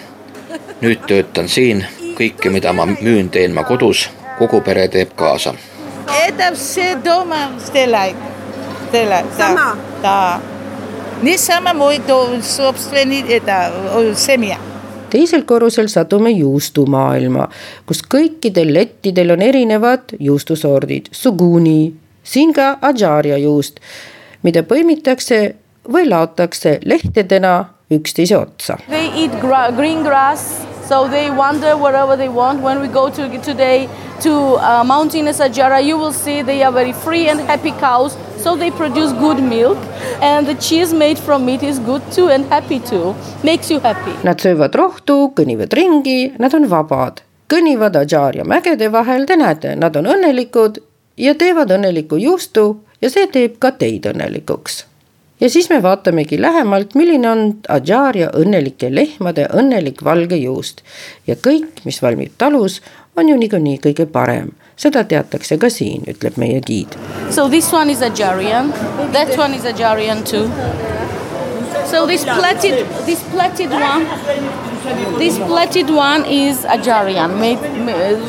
nüüd 0.82 1.06
töötan 1.08 1.48
siin, 1.48 1.86
kõike, 2.18 2.50
mida 2.50 2.74
ma 2.74 2.86
müün, 2.86 3.30
teen 3.30 3.54
ma 3.54 3.63
kodus, 3.63 4.10
kogu 4.39 4.62
pere 4.62 4.88
teeb 4.88 5.13
kaasa 5.16 5.54
Это 6.28 6.56
все 6.56 6.96
дома 6.96 7.52
сделает. 7.60 8.16
сделает 8.89 9.26
Сама? 9.38 9.76
Да. 10.02 10.39
Не 11.22 11.38
сама 11.38 11.74
мой 11.74 12.02
собственный 12.42 13.22
это, 13.22 13.72
семья 14.16 14.58
teisel 15.13 15.44
korrusel 15.46 15.88
satume 15.88 16.32
juustumaailma, 16.34 17.46
kus 17.86 18.02
kõikidel 18.10 18.74
lettidel 18.74 19.36
on 19.36 19.44
erinevad 19.46 20.16
juustusordid, 20.18 21.12
suguni, 21.13 21.94
siin 22.24 22.54
ka 22.58 22.78
adžaaria 22.82 23.38
juust, 23.44 23.78
mida 24.42 24.66
põimitakse 24.66 25.39
või 25.94 26.08
laotakse 26.10 26.80
lehtedena 26.82 27.54
üksteise 27.94 28.39
otsa. 28.39 28.80
They 28.89 29.12
eat 29.26 29.38
green 29.78 30.02
grass 30.02 30.63
So 30.88 31.07
they 31.07 31.31
wander 31.31 31.77
wherever 31.77 32.16
they 32.16 32.31
want. 32.31 32.62
When 32.62 32.81
we 32.81 32.88
go 32.88 33.11
to 33.11 33.29
today 33.42 33.88
to 34.22 34.33
uh, 34.57 34.85
Mountainous 34.85 35.38
Ajara, 35.38 35.85
you 35.85 35.98
will 35.98 36.14
see 36.14 36.40
they 36.40 36.62
are 36.62 36.72
very 36.72 36.92
free 36.92 37.29
and 37.29 37.40
happy 37.40 37.72
cows. 37.72 38.16
So 38.38 38.57
they 38.57 38.70
produce 38.70 39.12
good 39.12 39.42
milk 39.42 39.77
and 40.22 40.46
the 40.46 40.55
cheese 40.55 40.94
made 40.94 41.18
from 41.18 41.48
it 41.48 41.62
is 41.62 41.79
good 41.79 42.03
too 42.11 42.29
and 42.31 42.46
happy 42.46 42.81
too. 42.81 43.14
Makes 43.44 43.70
you 43.70 43.81
happy. 43.81 44.16
Nad 44.24 44.40
söövad 44.40 44.74
rohtu, 44.74 45.18
kõnnivad 45.37 45.77
ringi, 45.77 46.33
nad 46.38 46.55
on 46.55 46.68
vabad. 46.72 47.20
kõnnivad 47.48 47.96
Ajaria 47.96 48.44
mägede 48.44 48.92
vahel, 48.92 49.24
te 49.27 49.37
näete, 49.37 49.77
nad 49.77 49.96
on 49.96 50.09
õnnelikud 50.09 50.83
ja 51.16 51.35
teevad 51.35 51.72
õnneliku 51.72 52.20
juustu 52.20 52.68
ja 53.01 53.11
see 53.11 53.27
teeb 53.33 53.57
ka 53.59 53.72
teid 53.72 54.09
õnnelikuks 54.09 54.85
ja 55.40 55.51
siis 55.51 55.70
me 55.70 55.83
vaatamegi 55.83 56.40
lähemalt, 56.42 56.94
milline 56.94 57.31
on 57.31 57.42
Adžaaria 57.68 58.31
õnnelike 58.35 58.94
lehmade 58.94 59.48
õnnelik 59.55 60.05
valge 60.05 60.37
juust. 60.37 60.83
ja 61.27 61.35
kõik, 61.35 61.85
mis 61.85 62.03
valmib 62.03 62.33
talus, 62.38 62.83
on 63.16 63.29
ju 63.29 63.37
niikuinii 63.37 63.79
kõige 63.79 64.07
parem. 64.07 64.51
seda 64.77 65.05
teatakse 65.05 65.57
ka 65.59 65.70
siin, 65.70 66.05
ütleb 66.07 66.37
meie 66.37 66.61
giid. 66.61 66.94
So 67.31 67.48
this 67.48 67.72
one 67.72 67.90
is 67.90 68.01
Adjarian, 68.01 68.72
that 69.12 69.38
one 69.38 69.55
is 69.55 69.64
Adjarian 69.64 70.22
too. 70.24 70.46
So 71.87 72.07
this 72.07 72.24
platted, 72.24 72.87
this 73.07 73.22
platted 73.33 73.70
one, 73.70 74.07
this 75.18 75.38
platted 75.38 75.90
one 75.90 76.24
is 76.27 76.64
Adjarian. 76.64 77.40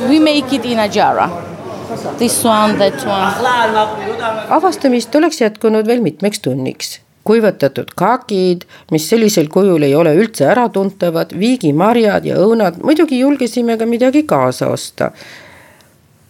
We 0.10 0.20
make 0.20 0.54
it 0.54 0.66
in 0.66 0.78
Adjara. 0.78 1.49
This 2.18 2.46
one, 2.46 2.78
that 2.78 3.06
one. 3.06 4.48
avastamist 4.50 5.16
oleks 5.16 5.42
jätkunud 5.42 5.88
veel 5.88 6.02
mitmeks 6.02 6.40
tunniks 6.40 7.00
kuivatatud 7.30 7.92
kakid, 7.96 8.62
mis 8.92 9.10
sellisel 9.10 9.48
kujul 9.54 9.84
ei 9.86 9.96
ole 9.96 10.16
üldse 10.18 10.48
äratuntavad, 10.50 11.34
viigimarjad 11.40 12.26
ja 12.26 12.38
õunad, 12.42 12.80
muidugi 12.84 13.20
julgesime 13.20 13.78
ka 13.78 13.86
midagi 13.86 14.24
kaasa 14.24 14.70
osta. 14.74 15.12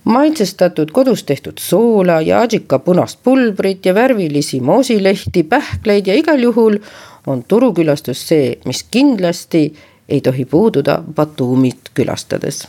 maitsestatud 0.04 0.92
kodus 0.92 1.24
tehtud 1.24 1.60
soola 1.60 2.22
ja 2.22 2.42
adžika 2.42 2.80
punast 2.80 3.20
pulbrit 3.24 3.86
ja 3.86 3.94
värvilisi 3.94 4.60
moosilehti, 4.60 5.44
pähkleid 5.44 6.08
ja 6.08 6.16
igal 6.16 6.40
juhul 6.40 6.80
on 7.28 7.44
turukülastus 7.44 8.28
see, 8.28 8.58
mis 8.66 8.84
kindlasti 8.84 9.74
ei 10.10 10.22
tohi 10.22 10.46
puududa 10.46 11.04
Batumit 11.16 11.92
külastades 11.94 12.68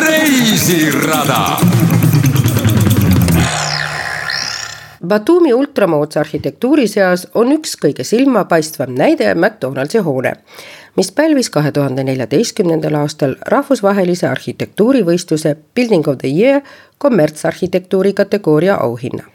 reisirada 0.00 1.42
Batumi 5.06 5.54
ultramoodsa 5.54 6.20
arhitektuuri 6.20 6.88
seas 6.90 7.28
on 7.34 7.52
üks 7.54 7.76
kõige 7.78 8.04
silmapaistvam 8.04 8.92
näide 8.98 9.30
McDonaldsi 9.34 10.02
hoone, 10.04 10.32
mis 10.98 11.12
pälvis 11.14 11.50
kahe 11.54 11.72
tuhande 11.72 12.04
neljateistkümnendal 12.04 12.98
aastal 13.00 13.36
rahvusvahelise 13.54 14.28
arhitektuurivõistluse 14.28 15.56
Building 15.74 16.08
of 16.10 16.18
the 16.18 16.30
Year 16.34 16.60
kommertsarhitektuuri 16.98 18.12
kategooria 18.12 18.74
auhinna. 18.74 19.29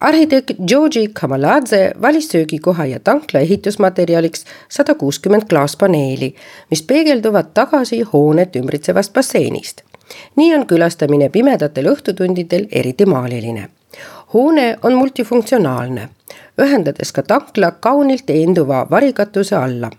Arhitekt 0.00 0.50
Georgi 0.66 1.08
Kamaladze 1.12 1.92
valis 2.02 2.28
söögikoha 2.28 2.86
ja 2.86 3.00
tankla 3.00 3.40
ehitusmaterjaliks 3.40 4.44
sada 4.68 4.94
kuuskümmend 4.94 5.42
klaaspaneeli, 5.48 6.34
mis 6.70 6.82
peegelduvad 6.82 7.52
tagasi 7.54 8.02
hoonet 8.02 8.56
ümbritsevast 8.56 9.12
basseinist. 9.12 9.82
nii 10.36 10.54
on 10.54 10.66
külastamine 10.66 11.28
pimedatel 11.28 11.86
õhtutundidel 11.86 12.66
eriti 12.72 13.06
maaliline 13.06 13.68
hoone 14.34 14.78
on 14.82 14.94
multifunktsionaalne, 14.94 16.08
ühendades 16.62 17.12
ka 17.12 17.22
tankla 17.22 17.70
kaunilt 17.70 18.30
eenduva 18.30 18.86
varikatuse 18.90 19.56
alla. 19.56 19.90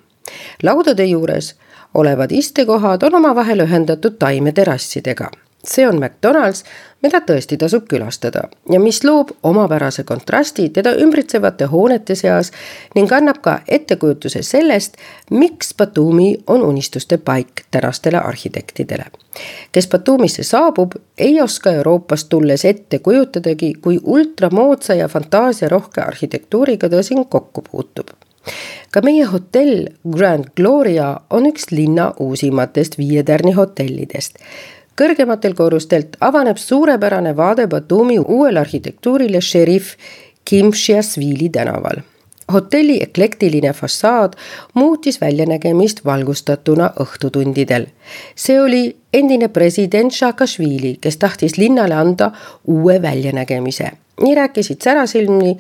laudade 0.64 1.06
juures 1.06 1.56
olevad 1.94 2.32
istekohad 2.32 3.04
on 3.04 3.16
omavahel 3.16 3.60
ühendatud 3.60 4.16
taimeterassidega 4.20 5.32
see 5.68 5.88
on 5.88 6.00
McDonalds, 6.00 6.64
mida 7.02 7.22
tõesti 7.26 7.58
tasub 7.58 7.86
külastada 7.90 8.44
ja 8.70 8.80
mis 8.80 9.04
loob 9.04 9.32
omapärase 9.44 10.04
kontrasti 10.04 10.70
teda 10.70 10.94
ümbritsevate 11.04 11.66
hoonete 11.72 12.16
seas 12.16 12.52
ning 12.96 13.12
annab 13.14 13.42
ka 13.42 13.60
ettekujutuse 13.68 14.44
sellest, 14.46 14.98
miks 15.32 15.74
Batumi 15.78 16.36
on 16.48 16.66
unistuste 16.66 17.18
paik 17.18 17.66
tänastele 17.72 18.18
arhitektidele. 18.18 19.06
kes 19.72 19.88
Batumisse 19.88 20.44
saabub, 20.44 20.96
ei 21.18 21.42
oska 21.42 21.72
Euroopast 21.72 22.30
tulles 22.30 22.66
ette 22.66 23.00
kujutadagi, 23.00 23.74
kui 23.74 24.00
ultramoodsa 24.04 24.94
ja 24.94 25.08
fantaasiarohke 25.08 26.02
arhitektuuriga 26.02 26.90
ta 26.90 27.04
siin 27.04 27.26
kokku 27.26 27.62
puutub 27.72 28.10
ka 28.92 29.02
meie 29.02 29.26
hotell 29.26 29.88
Grand 30.12 30.46
Gloria 30.56 31.20
on 31.30 31.46
üks 31.46 31.70
linna 31.72 32.14
uusimatest 32.20 32.98
Viie 32.98 33.24
Tärni 33.24 33.52
hotellidest 33.52 34.42
kõrgematelt 35.00 35.56
korrustelt 35.58 36.18
avaneb 36.20 36.58
suurepärane 36.58 37.36
vaade 37.38 37.68
Batumi 37.68 38.20
uuele 38.20 38.60
arhitektuurile 38.60 39.42
šerif 39.42 39.96
Kim 40.46 40.74
Šiasvili 40.74 41.50
tänaval. 41.50 42.02
hotelli 42.54 43.04
eklektiline 43.04 43.74
fassaad 43.74 44.34
muutis 44.74 45.22
väljanägemist 45.22 46.06
valgustatuna 46.06 46.92
õhtutundidel. 47.00 47.86
see 48.36 48.62
oli 48.62 48.96
endine 49.14 49.48
president 49.48 50.14
Saakašvili, 50.14 50.98
kes 51.02 51.18
tahtis 51.18 51.58
linnale 51.58 51.96
anda 51.96 52.32
uue 52.68 53.02
väljanägemise. 53.02 53.92
nii 54.22 54.36
rääkisid 54.36 54.82
särasilmni 54.84 55.58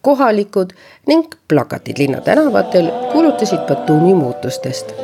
kohalikud 0.00 0.70
ning 1.06 1.24
plakatid 1.48 1.98
linna 1.98 2.20
tänavatel 2.20 2.90
kuulutasid 3.12 3.58
Batumi 3.68 4.14
muutustest. 4.14 4.94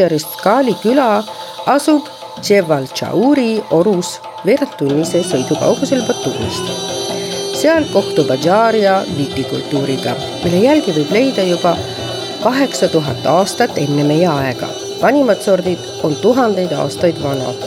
Adžariskali 0.00 0.72
küla 0.80 1.20
asub 1.68 2.06
Tševaltšauri 2.40 3.58
orus 3.76 4.14
veerandtunnise 4.46 5.20
sõidukaugusel 5.28 6.00
Batumist. 6.08 6.70
seal 7.60 7.84
kohtub 7.92 8.30
Adžaaria 8.32 8.94
vitikultuuriga, 9.18 10.14
mille 10.44 10.62
jälgi 10.64 10.94
võib 10.96 11.12
leida 11.12 11.44
juba 11.44 11.74
kaheksa 12.40 12.88
tuhat 12.88 13.26
aastat 13.26 13.76
enne 13.76 14.06
meie 14.08 14.28
aega. 14.28 14.68
vanimad 15.02 15.44
sordid 15.44 15.84
on 16.02 16.16
tuhandeid 16.16 16.72
aastaid 16.72 17.20
vanad. 17.22 17.60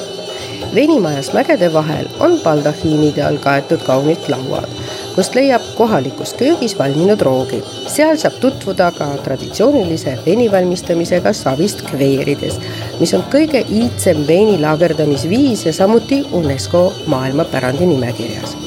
venimajas 0.73 1.33
mägede 1.33 1.73
vahel 1.73 2.09
on 2.19 2.39
baldahiinide 2.39 3.23
all 3.23 3.37
kaetud 3.37 3.85
kaunid 3.85 4.25
lauad 4.27 4.82
kust 5.15 5.35
leiab 5.35 5.61
kohalikus 5.77 6.33
köögis 6.33 6.73
valminud 6.79 7.21
roogi. 7.21 7.61
seal 7.87 8.17
saab 8.17 8.33
tutvuda 8.41 8.91
ka 8.91 9.07
traditsioonilise 9.23 10.17
veini 10.25 10.51
valmistamisega 10.51 11.33
savist 11.33 11.81
kveerides, 11.91 12.59
mis 12.99 13.13
on 13.13 13.23
kõige 13.33 13.61
iidsem 13.69 14.25
veini 14.27 14.57
laagerdamisviis 14.61 15.65
ja 15.65 15.73
samuti 15.73 16.23
UNESCO 16.31 16.93
maailmapärandi 17.05 17.85
nimekirjas. 17.85 18.57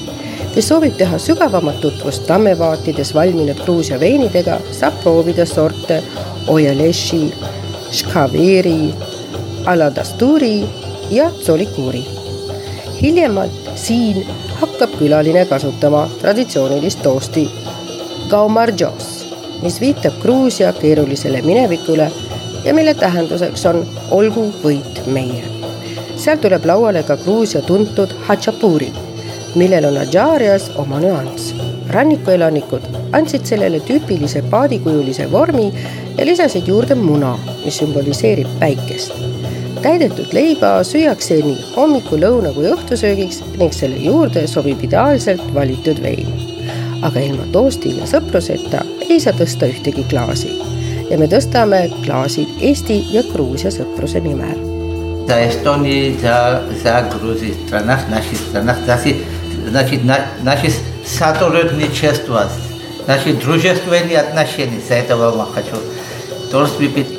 kes 0.55 0.69
soovib 0.69 0.97
teha 0.97 1.19
sügavamat 1.19 1.81
tutvust 1.81 2.27
tammevaatides 2.27 3.15
valminud 3.15 3.65
Gruusia 3.65 4.01
veinidega, 4.01 4.61
saab 4.71 5.03
proovida 5.03 5.47
sorte 5.47 6.03
Oyaleshi, 6.49 7.35
Shkaveri, 7.93 8.95
Aladasturi 9.67 10.65
ja 11.11 11.31
Tsolikuri. 11.31 12.05
hiljemalt 13.03 13.71
siin 13.75 14.27
hakkab 14.61 14.97
külaline 14.99 15.45
kasutama 15.47 16.09
traditsioonilist 16.21 17.03
toosti 17.03 17.49
Gaumarjos, 18.31 19.27
mis 19.63 19.81
viitab 19.81 20.17
Gruusia 20.23 20.73
keerulisele 20.73 21.43
minevikule 21.43 22.11
ja 22.65 22.75
mille 22.75 22.95
tähenduseks 22.95 23.67
on 23.67 23.85
olgu 24.11 24.49
võit 24.65 25.03
meie. 25.07 25.45
seal 26.17 26.41
tuleb 26.43 26.65
lauale 26.65 27.03
ka 27.03 27.17
Gruusia 27.17 27.63
tuntud 27.63 28.15
hatšapuri, 28.29 28.91
millel 29.55 29.85
on 29.85 30.01
Adžaarias 30.03 30.71
oma 30.77 31.01
nüanss. 31.01 31.55
rannikuelanikud 31.91 32.83
andsid 33.13 33.45
sellele 33.47 33.81
tüüpilise 33.81 34.43
paadikujulise 34.51 35.31
vormi 35.33 35.73
ja 36.19 36.27
lisasid 36.27 36.67
juurde 36.67 36.95
muna, 36.95 37.39
mis 37.65 37.79
sümboliseerib 37.79 38.59
päikest 38.59 39.36
täidetud 39.86 40.34
leiba 40.34 40.76
süüakse 40.86 41.40
nii 41.42 41.58
hommiku, 41.76 42.18
lõuna 42.22 42.52
kui 42.56 42.68
õhtusöögiks 42.70 43.42
ning 43.58 43.74
selle 43.74 43.98
juurde 44.02 44.46
sobib 44.50 44.84
ideaalselt 44.86 45.44
valitud 45.56 46.02
vein. 46.04 46.30
aga 47.02 47.20
ilma 47.20 47.48
toosti 47.52 47.96
ja 47.98 48.06
sõpruseta 48.06 48.84
ei 49.10 49.20
saa 49.20 49.34
tõsta 49.34 49.70
ühtegi 49.72 50.04
klaasi. 50.10 50.52
ja 51.10 51.18
me 51.18 51.28
tõstame 51.28 51.90
klaasid 52.06 52.48
Eesti 52.62 53.00
ja 53.14 53.24
Gruusia 53.34 53.72
sõpruse 53.72 54.20
nimel. 54.20 54.58
За 55.28 55.40
Эстонии, 55.48 56.18
за, 56.22 56.64
за 56.84 57.02
Грузии 57.14 57.54
странах, 57.66 58.10
наших 58.10 58.38
странах, 58.38 58.78
значит, 58.86 59.18
значит, 59.70 60.04
на, 60.04 60.18
наши 60.44 60.72
сотрудничество, 61.06 62.50
наши 63.08 63.34
дружественные 63.34 64.20
отношения, 64.20 64.80
за 64.88 64.96
этого 64.96 65.36
я 65.38 65.46
хочу 65.54 65.78
тоже 66.52 66.74
выпить 66.80 67.15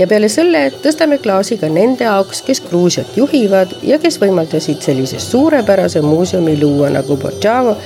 ja 0.00 0.06
peale 0.08 0.28
selle 0.32 0.62
tõstame 0.82 1.18
klaasi 1.20 1.58
ka 1.60 1.68
nende 1.68 2.06
jaoks, 2.06 2.40
kes 2.46 2.62
Gruusiat 2.64 3.16
juhivad 3.20 3.74
ja 3.86 3.98
kes 4.00 4.16
võimaldasid 4.22 4.80
sellise 4.84 5.20
suurepärase 5.20 6.00
muuseumi 6.04 6.56
luua 6.60 6.88
nagu 6.94 7.16
Bortšavo, 7.20 7.76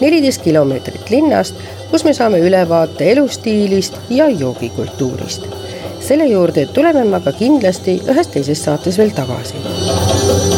neliteist 0.00 0.42
kilomeetrit 0.42 1.12
linnast, 1.14 1.58
kus 1.90 2.04
me 2.06 2.14
saame 2.16 2.42
ülevaate 2.42 3.12
elustiilist 3.14 4.00
ja 4.10 4.28
joogikultuurist. 4.28 5.46
selle 6.00 6.26
juurde 6.26 6.66
tuleme 6.66 7.04
me 7.04 7.16
aga 7.16 7.32
kindlasti 7.32 8.00
ühes 8.08 8.32
teises 8.34 8.64
saates 8.64 8.98
veel 8.98 9.12
tagasi. 9.14 10.49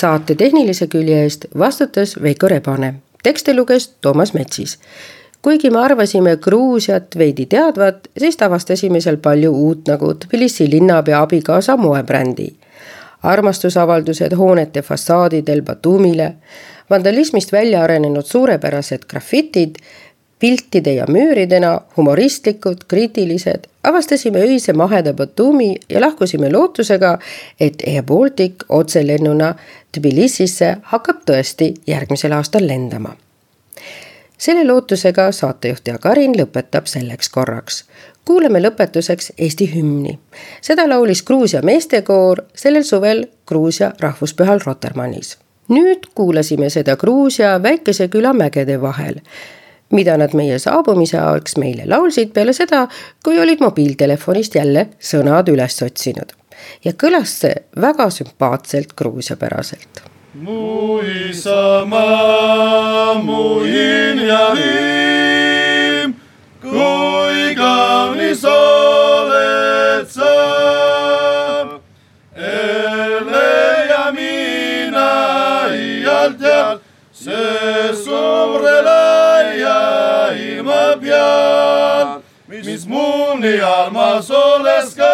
Saate 0.00 0.34
tehnilise 0.34 0.86
külje 0.86 1.22
eest 1.24 1.46
vastutas 1.58 2.14
Veiko 2.22 2.48
Rebane, 2.48 2.94
tekste 3.22 3.54
luges 3.54 3.88
Toomas 4.00 4.32
Metsis. 4.34 4.78
kuigi 5.42 5.70
me 5.70 5.78
arvasime 5.80 6.36
Gruusiat 6.36 7.16
veidi 7.18 7.46
teadvat, 7.46 8.08
siis 8.18 8.36
avastasime 8.42 9.00
seal 9.00 9.16
palju 9.16 9.52
uut 9.52 9.88
nagu 9.88 10.14
Tbilisi 10.14 10.70
linnapea 10.70 11.22
abikaasa 11.22 11.76
moebrändi. 11.76 12.48
armastusavaldused 13.22 14.32
hoonete 14.36 14.82
fassaadidel 14.82 15.62
Batumile, 15.62 16.32
vandalismist 16.90 17.52
välja 17.52 17.82
arenenud 17.82 18.24
suurepärased 18.24 19.04
grafitid 19.08 19.76
piltide 20.40 20.94
ja 20.94 21.04
müüridena 21.08 21.80
humoristlikud, 21.96 22.86
kriitilised, 22.88 23.66
avastasime 23.84 24.40
öise 24.40 24.72
maheda 24.72 25.12
Batumi 25.14 25.74
ja 25.88 26.00
lahkusime 26.00 26.52
lootusega, 26.52 27.18
et 27.60 27.82
Air 27.86 28.02
Baltic 28.02 28.64
otselennuna 28.68 29.54
Tbilisisse 29.92 30.76
hakkab 30.82 31.24
tõesti 31.26 31.74
järgmisel 31.86 32.32
aastal 32.32 32.66
lendama. 32.66 33.16
selle 34.38 34.64
lootusega 34.64 35.32
saatejuht 35.32 35.88
ja 35.88 35.98
Karin 35.98 36.34
lõpetab 36.38 36.86
selleks 36.86 37.28
korraks. 37.28 37.84
kuulame 38.24 38.62
lõpetuseks 38.62 39.32
Eesti 39.38 39.74
hümni. 39.74 40.18
seda 40.60 40.88
laulis 40.88 41.22
Gruusia 41.22 41.62
meestekoor 41.62 42.42
sellel 42.54 42.82
suvel 42.82 43.26
Gruusia 43.46 43.92
rahvuspühal 44.00 44.60
Rotermannis. 44.66 45.38
nüüd 45.68 46.06
kuulasime 46.14 46.70
seda 46.70 46.96
Gruusia 46.96 47.62
väikese 47.62 48.08
küla 48.08 48.32
mägede 48.32 48.80
vahel 48.80 49.20
mida 49.90 50.16
nad 50.16 50.34
meie 50.34 50.58
saabumise 50.58 51.18
ajaks 51.18 51.56
meile 51.56 51.86
laulsid 51.86 52.30
peale 52.32 52.52
seda, 52.52 52.88
kui 53.24 53.40
olid 53.40 53.60
mobiiltelefonist 53.60 54.54
jälle 54.54 54.86
sõnad 55.00 55.50
üles 55.50 55.82
otsinud. 55.82 56.39
Ja 56.84 56.92
kõlas 56.92 57.34
see 57.42 57.54
väga 57.76 58.10
sümpaatselt 58.10 58.94
gruusiapäraselt. 58.96 60.02
mu 60.34 61.00
isamaa, 61.30 63.14
mu 63.22 63.60
him, 63.64 64.18
kui 66.62 67.54
kaunis 67.56 68.44
oled 68.44 70.06
sa. 70.08 70.36
Ele 72.36 73.86
ja 73.90 74.12
mina 74.12 75.10
iialt 75.74 76.40
ja 76.40 76.78
see 77.12 77.94
suurele 78.04 79.60
ja 79.60 79.78
ilma 80.32 80.96
peal. 81.00 82.20
nii 83.40 83.60
armas 83.64 84.30
olles 84.30 84.94
ka, 84.96 85.10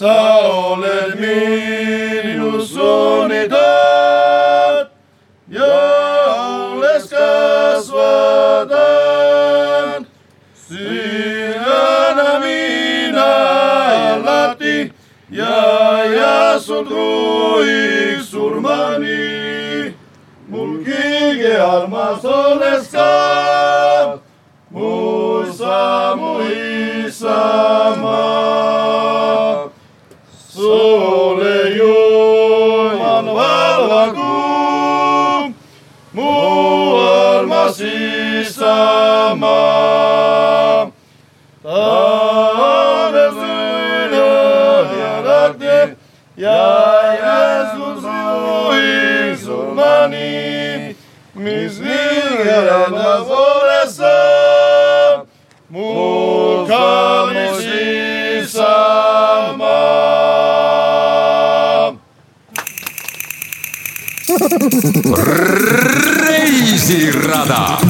sa 0.00 0.40
oled 0.48 1.12
minu 1.20 2.56
sunnitaat 2.64 3.52
ja 5.52 5.76
olles 6.40 7.04
kasvadan, 7.12 8.08
sinna 10.56 12.40
mina 12.40 13.28
alati 14.16 14.88
ja, 15.28 15.60
ja 16.16 16.56
sul 16.56 16.84
truiks 16.88 18.32
surmani. 18.32 19.92
mul 20.48 20.80
kõige 20.88 21.60
armas 21.60 22.24
olles 22.24 22.88
ka, 22.88 23.10
armas 37.70 37.80
isamaa. 38.50 39.50
Taades 41.62 43.36
üle 43.36 44.30
ja 45.00 45.14
lahti 45.26 45.78
ja 46.36 46.62
Jeesus 47.22 48.02
juhib 48.04 49.36
surmani, 49.44 50.96
mis 51.34 51.74
viigemas 51.80 53.28
olles 53.28 53.96
saab, 53.96 55.26
mu 66.90 66.96
kaunis 66.96 67.06
isamaa. 67.06 67.89